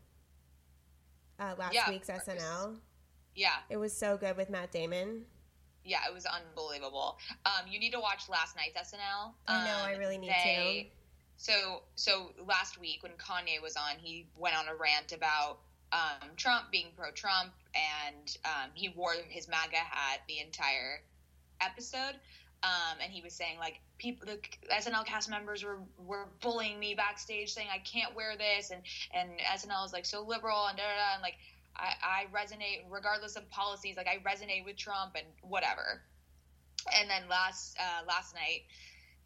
uh, 1.39 1.55
last 1.57 1.73
Yeah, 1.73 1.89
week's. 1.89 2.07
SNL? 2.09 2.77
yeah, 3.35 3.55
It 3.69 3.77
was 3.77 3.91
so 3.97 4.15
good 4.17 4.37
with 4.37 4.49
Matt 4.49 4.71
Damon. 4.71 5.25
yeah, 5.83 5.99
it 6.09 6.13
was 6.13 6.25
unbelievable. 6.25 7.17
Um, 7.45 7.67
you 7.69 7.79
need 7.79 7.91
to 7.91 7.99
watch 7.99 8.29
last 8.29 8.55
night's 8.55 8.91
SNL. 8.93 9.33
I 9.47 9.65
know, 9.65 9.77
Um, 9.77 9.85
I 9.85 9.91
really 9.97 10.17
need 10.17 10.29
they- 10.29 10.91
So, 11.37 11.83
so 11.95 12.31
last 12.47 12.79
week 12.79 13.03
when 13.03 13.11
Kanye 13.13 13.61
was 13.61 13.75
on, 13.75 13.97
he 13.99 14.25
went 14.37 14.55
on 14.55 14.67
a 14.69 14.75
rant 14.75 15.11
about 15.11 15.59
um, 15.91 16.29
Trump 16.37 16.71
being 16.71 16.87
pro-Trump, 16.97 17.51
and 17.73 18.37
um, 18.45 18.69
he 18.73 18.89
wore 18.89 19.13
his 19.29 19.47
MAGA 19.47 19.77
hat 19.77 20.21
the 20.27 20.39
entire 20.39 21.01
episode. 21.61 22.15
Um, 22.63 22.97
and 23.01 23.11
he 23.11 23.21
was 23.21 23.33
saying 23.33 23.59
like 23.59 23.79
people, 23.99 24.25
the 24.25 24.39
SNL 24.73 25.05
cast 25.05 25.29
members 25.29 25.63
were 25.63 25.79
were 26.03 26.27
bullying 26.41 26.79
me 26.79 26.95
backstage, 26.95 27.53
saying 27.53 27.67
I 27.71 27.77
can't 27.79 28.15
wear 28.15 28.35
this, 28.37 28.71
and 28.71 28.81
and 29.13 29.29
SNL 29.39 29.85
is 29.85 29.93
like 29.93 30.05
so 30.05 30.21
liberal 30.23 30.65
and 30.67 30.77
da 30.77 30.83
da 30.83 30.89
da, 30.95 31.13
and 31.13 31.21
like 31.21 31.35
I, 31.75 31.93
I 32.01 32.25
resonate 32.35 32.85
regardless 32.89 33.35
of 33.35 33.47
policies, 33.51 33.97
like 33.97 34.07
I 34.07 34.17
resonate 34.27 34.65
with 34.65 34.77
Trump 34.77 35.15
and 35.15 35.27
whatever. 35.41 36.01
And 36.97 37.09
then 37.09 37.23
last 37.29 37.77
uh, 37.79 38.05
last 38.07 38.33
night, 38.33 38.61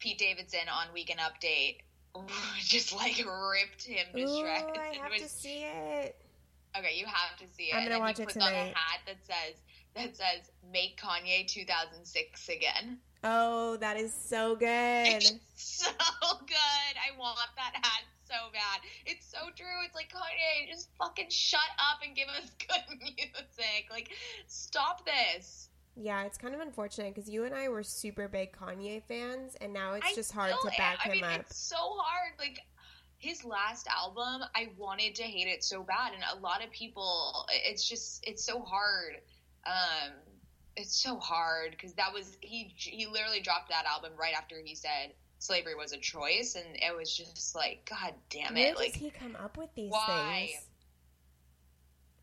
Pete 0.00 0.18
Davidson 0.18 0.68
on 0.70 0.92
Weekend 0.92 1.20
Update 1.20 1.78
just 2.58 2.92
like 2.94 3.16
ripped 3.18 3.84
him 3.84 4.06
to 4.14 4.22
Ooh, 4.22 4.40
shreds. 4.40 4.64
I 4.78 4.96
have 5.00 5.12
was- 5.12 5.22
to 5.22 5.28
see 5.28 5.62
it. 5.64 6.16
Okay, 6.78 6.94
you 6.96 7.06
have 7.06 7.36
to 7.38 7.46
see 7.54 7.64
it. 7.64 7.74
I'm 7.74 7.82
gonna 7.84 7.96
and 7.96 8.04
watch 8.04 8.16
he 8.18 8.22
it 8.22 8.26
puts 8.26 8.36
on 8.36 8.52
a 8.52 8.66
hat 8.66 9.00
that 9.06 9.16
says 9.24 9.60
that 9.94 10.16
says 10.16 10.50
"Make 10.72 11.00
Kanye 11.00 11.46
2006 11.46 12.48
again." 12.48 12.98
Oh, 13.22 13.76
that 13.78 13.96
is 13.96 14.14
so 14.14 14.56
good. 14.56 14.68
It's 14.68 15.32
so 15.54 15.90
good. 16.46 16.94
I 16.96 17.18
want 17.18 17.38
that 17.56 17.74
hat 17.74 18.02
so 18.30 18.52
bad. 18.52 18.80
It's 19.06 19.26
so 19.26 19.38
true. 19.56 19.66
It's 19.84 19.94
like 19.94 20.10
Kanye, 20.12 20.70
just 20.70 20.88
fucking 20.98 21.30
shut 21.30 21.60
up 21.78 22.00
and 22.06 22.14
give 22.14 22.28
us 22.28 22.50
good 22.68 22.98
music. 23.00 23.88
Like, 23.90 24.10
stop 24.46 25.04
this. 25.04 25.68
Yeah, 25.96 26.24
it's 26.24 26.38
kind 26.38 26.54
of 26.54 26.60
unfortunate 26.60 27.14
because 27.14 27.28
you 27.28 27.44
and 27.44 27.54
I 27.54 27.68
were 27.68 27.82
super 27.82 28.28
big 28.28 28.52
Kanye 28.52 29.02
fans, 29.02 29.56
and 29.60 29.72
now 29.72 29.94
it's 29.94 30.06
I 30.06 30.14
just 30.14 30.32
hard 30.32 30.54
to 30.62 30.70
back 30.78 31.04
am. 31.04 31.12
him 31.12 31.24
I 31.24 31.28
mean, 31.28 31.40
up. 31.40 31.40
It's 31.40 31.58
so 31.58 31.76
hard. 31.76 32.32
Like, 32.38 32.60
his 33.20 33.44
last 33.44 33.86
album, 33.86 34.42
I 34.56 34.70
wanted 34.78 35.14
to 35.16 35.22
hate 35.22 35.46
it 35.46 35.62
so 35.62 35.82
bad, 35.82 36.14
and 36.14 36.22
a 36.36 36.40
lot 36.40 36.64
of 36.64 36.70
people, 36.70 37.46
it's 37.50 37.86
just 37.88 38.26
it's 38.26 38.42
so 38.42 38.60
hard. 38.60 39.16
Um, 39.66 40.12
it's 40.76 40.96
so 40.96 41.18
hard 41.18 41.72
because 41.72 41.92
that 41.94 42.12
was 42.12 42.38
he 42.40 42.72
he 42.76 43.06
literally 43.06 43.40
dropped 43.40 43.68
that 43.68 43.84
album 43.84 44.12
right 44.18 44.32
after 44.34 44.56
he 44.64 44.74
said 44.74 45.12
slavery 45.38 45.74
was 45.74 45.92
a 45.92 45.98
choice, 45.98 46.56
and 46.56 46.64
it 46.76 46.96
was 46.96 47.14
just 47.14 47.54
like, 47.54 47.88
God 47.88 48.14
damn 48.30 48.56
it! 48.56 48.74
Where 48.74 48.74
like 48.74 48.92
does 48.94 49.02
he 49.02 49.10
come 49.10 49.36
up 49.36 49.58
with 49.58 49.68
these 49.74 49.90
why? 49.92 50.48
things? 50.52 50.64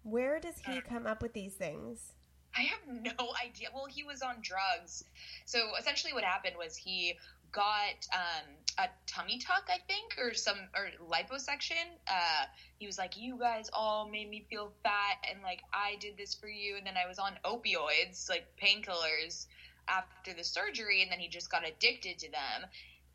Where 0.03 0.39
does 0.39 0.57
he 0.65 0.77
Uh, 0.77 0.81
come 0.81 1.05
up 1.05 1.21
with 1.21 1.33
these 1.33 1.53
things? 1.53 2.13
I 2.55 2.61
have 2.61 2.79
no 2.87 3.11
idea. 3.45 3.67
Well, 3.71 3.85
he 3.85 4.03
was 4.03 4.23
on 4.23 4.37
drugs. 4.41 5.03
So 5.45 5.59
essentially, 5.79 6.13
what 6.13 6.23
happened 6.23 6.55
was 6.57 6.75
he 6.75 7.17
got 7.51 8.07
um, 8.13 8.45
a 8.77 8.87
tummy 9.07 9.39
tuck, 9.39 9.67
I 9.69 9.79
think, 9.87 10.17
or 10.19 10.33
some 10.33 10.57
or 10.75 10.89
liposuction. 11.09 11.83
Uh, 12.07 12.45
he 12.77 12.85
was 12.85 12.97
like, 12.97 13.17
"You 13.17 13.37
guys 13.39 13.69
all 13.73 14.07
made 14.07 14.29
me 14.29 14.45
feel 14.49 14.71
fat, 14.83 15.17
and 15.29 15.41
like 15.41 15.61
I 15.73 15.95
did 15.99 16.17
this 16.17 16.35
for 16.35 16.47
you." 16.47 16.77
And 16.77 16.85
then 16.85 16.95
I 16.97 17.07
was 17.07 17.19
on 17.19 17.33
opioids, 17.43 18.29
like 18.29 18.45
painkillers, 18.61 19.47
after 19.87 20.33
the 20.33 20.43
surgery, 20.43 21.01
and 21.01 21.11
then 21.11 21.19
he 21.19 21.27
just 21.27 21.49
got 21.49 21.67
addicted 21.67 22.19
to 22.19 22.31
them. 22.31 22.69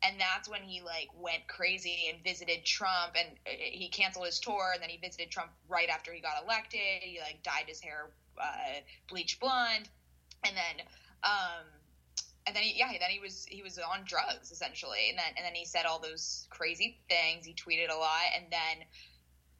And 0.05 0.19
that's 0.19 0.49
when 0.49 0.63
he 0.63 0.81
like 0.81 1.09
went 1.17 1.47
crazy 1.47 2.09
and 2.13 2.21
visited 2.23 2.65
Trump, 2.65 3.13
and 3.15 3.29
uh, 3.47 3.51
he 3.55 3.87
canceled 3.87 4.25
his 4.25 4.39
tour. 4.39 4.71
And 4.73 4.81
then 4.81 4.89
he 4.89 4.97
visited 4.97 5.31
Trump 5.31 5.51
right 5.69 5.89
after 5.89 6.11
he 6.11 6.19
got 6.19 6.43
elected. 6.43 7.01
He 7.01 7.19
like 7.19 7.41
dyed 7.43 7.65
his 7.67 7.79
hair 7.79 8.09
uh, 8.37 8.81
bleach 9.07 9.39
blonde, 9.39 9.87
and 10.43 10.57
then 10.57 10.85
um, 11.23 11.65
and 12.45 12.55
then 12.55 12.63
he, 12.63 12.77
yeah, 12.77 12.91
then 12.99 13.09
he 13.09 13.19
was 13.19 13.45
he 13.49 13.61
was 13.61 13.77
on 13.77 14.03
drugs 14.05 14.51
essentially, 14.51 15.09
and 15.09 15.17
then 15.17 15.33
and 15.37 15.45
then 15.45 15.55
he 15.55 15.65
said 15.65 15.85
all 15.85 15.99
those 15.99 16.47
crazy 16.49 16.97
things. 17.09 17.45
He 17.45 17.53
tweeted 17.53 17.89
a 17.89 17.95
lot, 17.95 18.23
and 18.35 18.45
then 18.51 18.85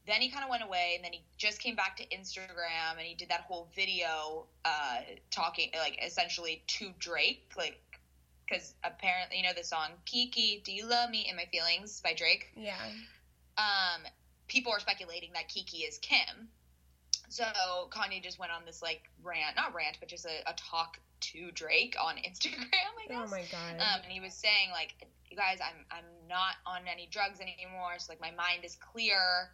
then 0.06 0.22
he 0.22 0.30
kind 0.30 0.44
of 0.44 0.50
went 0.50 0.64
away, 0.64 0.94
and 0.96 1.04
then 1.04 1.14
he 1.14 1.24
just 1.38 1.60
came 1.60 1.76
back 1.76 1.96
to 1.98 2.06
Instagram, 2.08 2.98
and 2.98 3.02
he 3.02 3.16
did 3.16 3.30
that 3.30 3.42
whole 3.42 3.70
video 3.76 4.48
uh, 4.66 5.00
talking 5.32 5.70
like 5.78 5.98
essentially 6.04 6.62
to 6.68 6.92
Drake, 7.00 7.44
like 7.58 7.80
because 8.48 8.74
apparently 8.84 9.38
you 9.38 9.44
know 9.44 9.54
the 9.56 9.64
song 9.64 9.92
"Kiki, 10.06 10.62
Do 10.64 10.74
You 10.74 10.86
Love 10.88 11.10
Me 11.10 11.26
in 11.30 11.36
My 11.36 11.46
Feelings" 11.46 12.02
by 12.02 12.14
Drake. 12.14 12.52
Yeah. 12.56 12.76
um, 13.58 14.02
people 14.48 14.72
are 14.74 14.80
speculating 14.80 15.32
that 15.34 15.48
Kiki 15.48 15.80
is 15.80 15.98
Kim. 16.00 16.50
So 17.34 17.90
Kanye 17.90 18.22
just 18.22 18.38
went 18.38 18.52
on 18.52 18.62
this 18.64 18.84
like 18.84 19.10
rant, 19.24 19.56
not 19.56 19.74
rant, 19.74 19.98
but 20.00 20.08
just 20.08 20.24
a, 20.24 20.48
a 20.48 20.54
talk 20.54 21.00
to 21.34 21.50
Drake 21.52 21.96
on 22.00 22.16
Instagram, 22.30 22.70
I 22.70 23.08
guess. 23.08 23.18
Oh 23.18 23.32
my 23.32 23.42
god. 23.52 23.82
Um, 23.82 24.02
and 24.04 24.12
he 24.12 24.20
was 24.20 24.36
saying 24.36 24.70
like, 24.72 24.94
you 25.32 25.36
guys, 25.36 25.58
I'm 25.58 25.82
I'm 25.90 26.06
not 26.30 26.62
on 26.68 26.82
any 26.86 27.10
drugs 27.10 27.40
anymore, 27.40 27.98
so 27.98 28.12
like 28.12 28.22
my 28.22 28.30
mind 28.38 28.64
is 28.64 28.76
clear. 28.76 29.50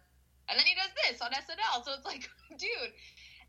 And 0.50 0.58
then 0.58 0.66
he 0.66 0.74
does 0.74 0.90
this 1.08 1.22
on 1.22 1.30
SNL, 1.30 1.82
so 1.82 1.92
it's 1.96 2.04
like, 2.04 2.28
dude. 2.58 2.92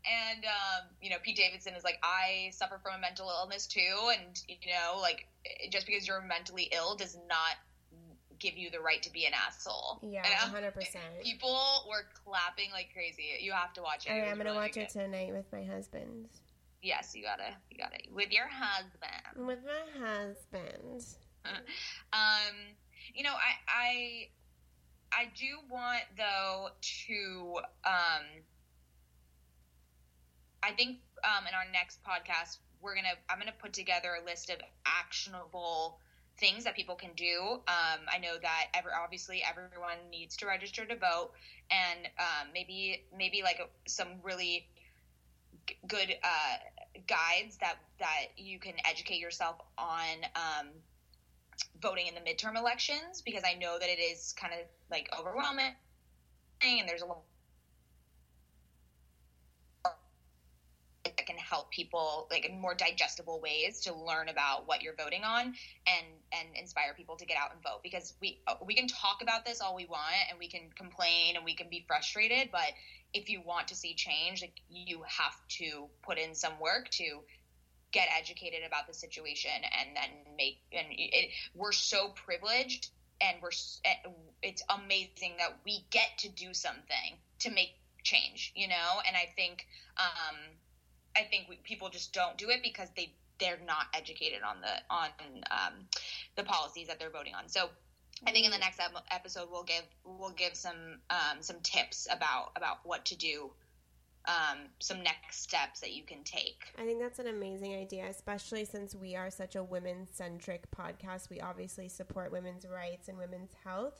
And 0.08 0.46
um, 0.46 0.88
you 1.02 1.10
know, 1.10 1.16
Pete 1.22 1.36
Davidson 1.36 1.74
is 1.74 1.84
like, 1.84 1.98
I 2.02 2.52
suffer 2.52 2.80
from 2.82 2.94
a 2.96 3.00
mental 3.00 3.28
illness 3.28 3.66
too, 3.66 4.12
and 4.16 4.40
you 4.48 4.72
know, 4.72 4.98
like 4.98 5.28
just 5.70 5.86
because 5.86 6.08
you're 6.08 6.22
mentally 6.22 6.70
ill 6.72 6.96
does 6.96 7.18
not 7.28 7.60
give 8.42 8.58
you 8.58 8.70
the 8.70 8.80
right 8.80 9.00
to 9.02 9.12
be 9.12 9.24
an 9.24 9.32
asshole. 9.46 10.00
yeah, 10.02 10.24
hundred 10.24 10.74
percent. 10.74 11.04
People 11.22 11.56
were 11.88 12.04
clapping 12.24 12.70
like 12.72 12.88
crazy. 12.92 13.22
You 13.40 13.52
have 13.52 13.72
to 13.74 13.82
watch 13.82 14.06
it. 14.06 14.10
All 14.10 14.18
It 14.18 14.22
I'm 14.22 14.36
gonna 14.36 14.50
really 14.50 14.56
watch 14.56 14.76
it 14.76 14.90
tonight 14.90 15.32
with 15.32 15.46
my 15.52 15.62
husband. 15.62 16.28
Yes, 16.82 17.14
you 17.14 17.22
gotta, 17.22 17.54
you 17.70 17.78
gotta 17.78 17.98
with 18.12 18.32
your 18.32 18.48
husband. 18.50 19.46
With 19.46 19.60
my 19.64 20.06
husband. 20.06 21.04
Um, 22.12 22.54
you 23.14 23.24
know, 23.24 23.32
I, 23.32 24.28
I, 25.12 25.22
I 25.22 25.24
do 25.34 25.58
want 25.68 26.02
though 26.16 26.68
to, 27.06 27.58
um, 27.84 28.24
I 30.62 30.70
think 30.70 30.98
um, 31.24 31.48
in 31.48 31.54
our 31.54 31.64
next 31.72 31.98
podcast 32.04 32.58
we're 32.80 32.94
gonna, 32.94 33.14
I'm 33.28 33.40
gonna 33.40 33.50
put 33.60 33.72
together 33.72 34.10
a 34.22 34.24
list 34.24 34.50
of 34.50 34.58
actionable 34.86 35.98
things 36.38 36.64
that 36.64 36.74
people 36.74 36.96
can 36.96 37.12
do. 37.14 37.56
Um, 37.68 38.06
I 38.12 38.18
know 38.18 38.36
that 38.40 38.66
every 38.74 38.92
obviously 38.92 39.42
everyone 39.42 39.98
needs 40.10 40.36
to 40.38 40.46
register 40.46 40.84
to 40.86 40.96
vote, 40.96 41.30
and 41.70 42.08
um, 42.18 42.52
maybe 42.52 43.00
maybe 43.16 43.42
like 43.42 43.60
some 43.86 44.20
really 44.22 44.64
g- 45.66 45.76
good 45.86 46.14
uh, 46.22 46.56
guides 47.06 47.56
that 47.58 47.76
that 47.98 48.26
you 48.36 48.58
can 48.58 48.74
educate 48.84 49.18
yourself 49.18 49.56
on. 49.78 50.24
Um, 50.34 50.66
voting 51.80 52.06
in 52.06 52.14
the 52.14 52.20
midterm 52.20 52.56
elections 52.56 53.22
because 53.22 53.42
I 53.44 53.54
know 53.54 53.78
that 53.78 53.88
it 53.88 53.98
is 53.98 54.32
kind 54.38 54.54
of 54.54 54.60
like 54.90 55.08
overwhelming 55.18 55.72
and 56.62 56.88
there's 56.88 57.02
a 57.02 57.06
lot 57.06 57.22
that 61.04 61.26
can 61.26 61.36
help 61.52 61.70
people 61.70 62.26
like 62.30 62.46
in 62.46 62.58
more 62.58 62.74
digestible 62.74 63.38
ways 63.40 63.80
to 63.82 63.92
learn 63.94 64.30
about 64.30 64.66
what 64.66 64.82
you're 64.82 64.94
voting 64.96 65.22
on 65.22 65.54
and 65.86 66.06
and 66.32 66.48
inspire 66.56 66.94
people 66.96 67.14
to 67.14 67.26
get 67.26 67.36
out 67.36 67.52
and 67.52 67.62
vote. 67.62 67.80
Because 67.82 68.14
we 68.22 68.40
we 68.64 68.74
can 68.74 68.88
talk 68.88 69.20
about 69.20 69.44
this 69.44 69.60
all 69.60 69.76
we 69.76 69.84
want 69.84 70.14
and 70.30 70.38
we 70.38 70.48
can 70.48 70.70
complain 70.74 71.36
and 71.36 71.44
we 71.44 71.54
can 71.54 71.68
be 71.68 71.84
frustrated 71.86 72.48
but 72.50 72.72
if 73.12 73.28
you 73.28 73.42
want 73.44 73.68
to 73.68 73.74
see 73.74 73.94
change 73.94 74.40
like 74.40 74.60
you 74.70 75.02
have 75.06 75.36
to 75.48 75.88
put 76.02 76.18
in 76.18 76.34
some 76.34 76.58
work 76.58 76.88
to 76.88 77.20
get 77.92 78.08
educated 78.18 78.60
about 78.66 78.86
the 78.86 78.94
situation 78.94 79.50
and 79.78 79.94
then 79.94 80.34
make 80.38 80.58
and 80.72 80.86
it, 80.90 81.28
we're 81.54 81.72
so 81.72 82.08
privileged 82.26 82.88
and 83.20 83.36
we're 83.42 83.50
eh, 83.84 84.08
it's 84.42 84.62
amazing 84.70 85.34
that 85.38 85.58
we 85.66 85.84
get 85.90 86.08
to 86.16 86.30
do 86.30 86.54
something 86.54 87.18
to 87.38 87.50
make 87.50 87.74
change 88.02 88.52
you 88.56 88.68
know? 88.68 89.00
And 89.06 89.14
i 89.14 89.28
think 89.36 89.66
um 89.98 90.36
i 91.16 91.22
think 91.22 91.48
we, 91.48 91.56
people 91.64 91.88
just 91.88 92.12
don't 92.12 92.36
do 92.36 92.50
it 92.50 92.60
because 92.62 92.88
they 92.96 93.12
they're 93.38 93.58
not 93.66 93.86
educated 93.94 94.42
on 94.42 94.60
the 94.60 94.94
on 94.94 95.08
um 95.50 95.74
the 96.36 96.42
policies 96.44 96.86
that 96.86 96.98
they're 96.98 97.10
voting 97.10 97.34
on 97.34 97.48
so 97.48 97.68
I 98.26 98.30
think 98.30 98.44
in 98.44 98.52
the 98.52 98.58
next 98.58 98.78
ep- 98.78 99.04
episode 99.10 99.48
we'll 99.50 99.64
give 99.64 99.84
we'll 100.04 100.30
give 100.30 100.54
some 100.54 101.00
um, 101.10 101.40
some 101.40 101.56
tips 101.62 102.06
about 102.10 102.52
about 102.56 102.78
what 102.84 103.04
to 103.06 103.16
do, 103.16 103.50
um, 104.26 104.58
some 104.78 105.02
next 105.02 105.42
steps 105.42 105.80
that 105.80 105.92
you 105.92 106.04
can 106.04 106.22
take. 106.22 106.72
I 106.78 106.84
think 106.84 107.00
that's 107.00 107.18
an 107.18 107.26
amazing 107.26 107.74
idea, 107.74 108.06
especially 108.06 108.64
since 108.64 108.94
we 108.94 109.16
are 109.16 109.30
such 109.30 109.56
a 109.56 109.64
women 109.64 110.06
centric 110.12 110.70
podcast. 110.70 111.30
We 111.30 111.40
obviously 111.40 111.88
support 111.88 112.30
women's 112.30 112.64
rights 112.64 113.08
and 113.08 113.18
women's 113.18 113.52
health. 113.64 113.94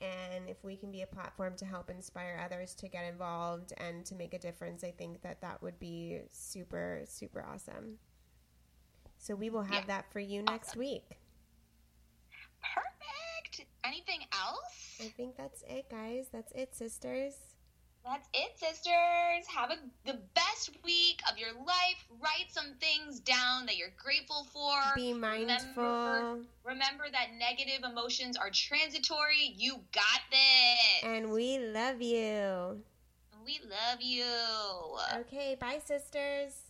And 0.00 0.48
if 0.48 0.64
we 0.64 0.76
can 0.76 0.90
be 0.90 1.02
a 1.02 1.06
platform 1.06 1.56
to 1.56 1.66
help 1.66 1.90
inspire 1.90 2.40
others 2.42 2.74
to 2.76 2.88
get 2.88 3.04
involved 3.04 3.74
and 3.76 4.04
to 4.06 4.14
make 4.14 4.32
a 4.32 4.38
difference, 4.38 4.82
I 4.82 4.92
think 4.92 5.20
that 5.22 5.42
that 5.42 5.60
would 5.62 5.78
be 5.78 6.20
super, 6.30 7.02
super 7.06 7.44
awesome. 7.44 7.98
So 9.18 9.34
we 9.34 9.50
will 9.50 9.64
have 9.64 9.82
Yeah. 9.84 9.86
that 9.98 10.10
for 10.12 10.20
you 10.20 10.42
next 10.42 10.74
week. 10.76 11.18
Perfect. 12.62 13.66
Anything 13.84 14.20
else? 14.32 14.96
I 15.00 15.08
think 15.08 15.36
that's 15.36 15.62
it, 15.68 15.90
guys. 15.90 16.28
That's 16.32 16.52
it, 16.52 16.74
sisters. 16.74 17.49
That's 18.04 18.28
it, 18.32 18.58
sisters. 18.58 19.46
Have 19.54 19.70
a, 19.70 19.76
the 20.06 20.18
best 20.34 20.70
week 20.84 21.20
of 21.30 21.38
your 21.38 21.52
life. 21.52 22.06
Write 22.20 22.50
some 22.50 22.74
things 22.80 23.20
down 23.20 23.66
that 23.66 23.76
you're 23.76 23.92
grateful 24.02 24.44
for. 24.52 24.72
Be 24.96 25.12
mindful. 25.12 25.82
Remember, 25.82 26.38
remember 26.64 27.04
that 27.12 27.28
negative 27.38 27.84
emotions 27.88 28.36
are 28.36 28.50
transitory. 28.50 29.54
You 29.56 29.80
got 29.92 30.20
this. 30.30 31.02
And 31.04 31.30
we 31.30 31.58
love 31.58 32.00
you. 32.00 32.82
we 33.44 33.60
love 33.68 34.00
you. 34.00 34.24
Okay, 35.20 35.56
bye, 35.60 35.80
sisters. 35.84 36.69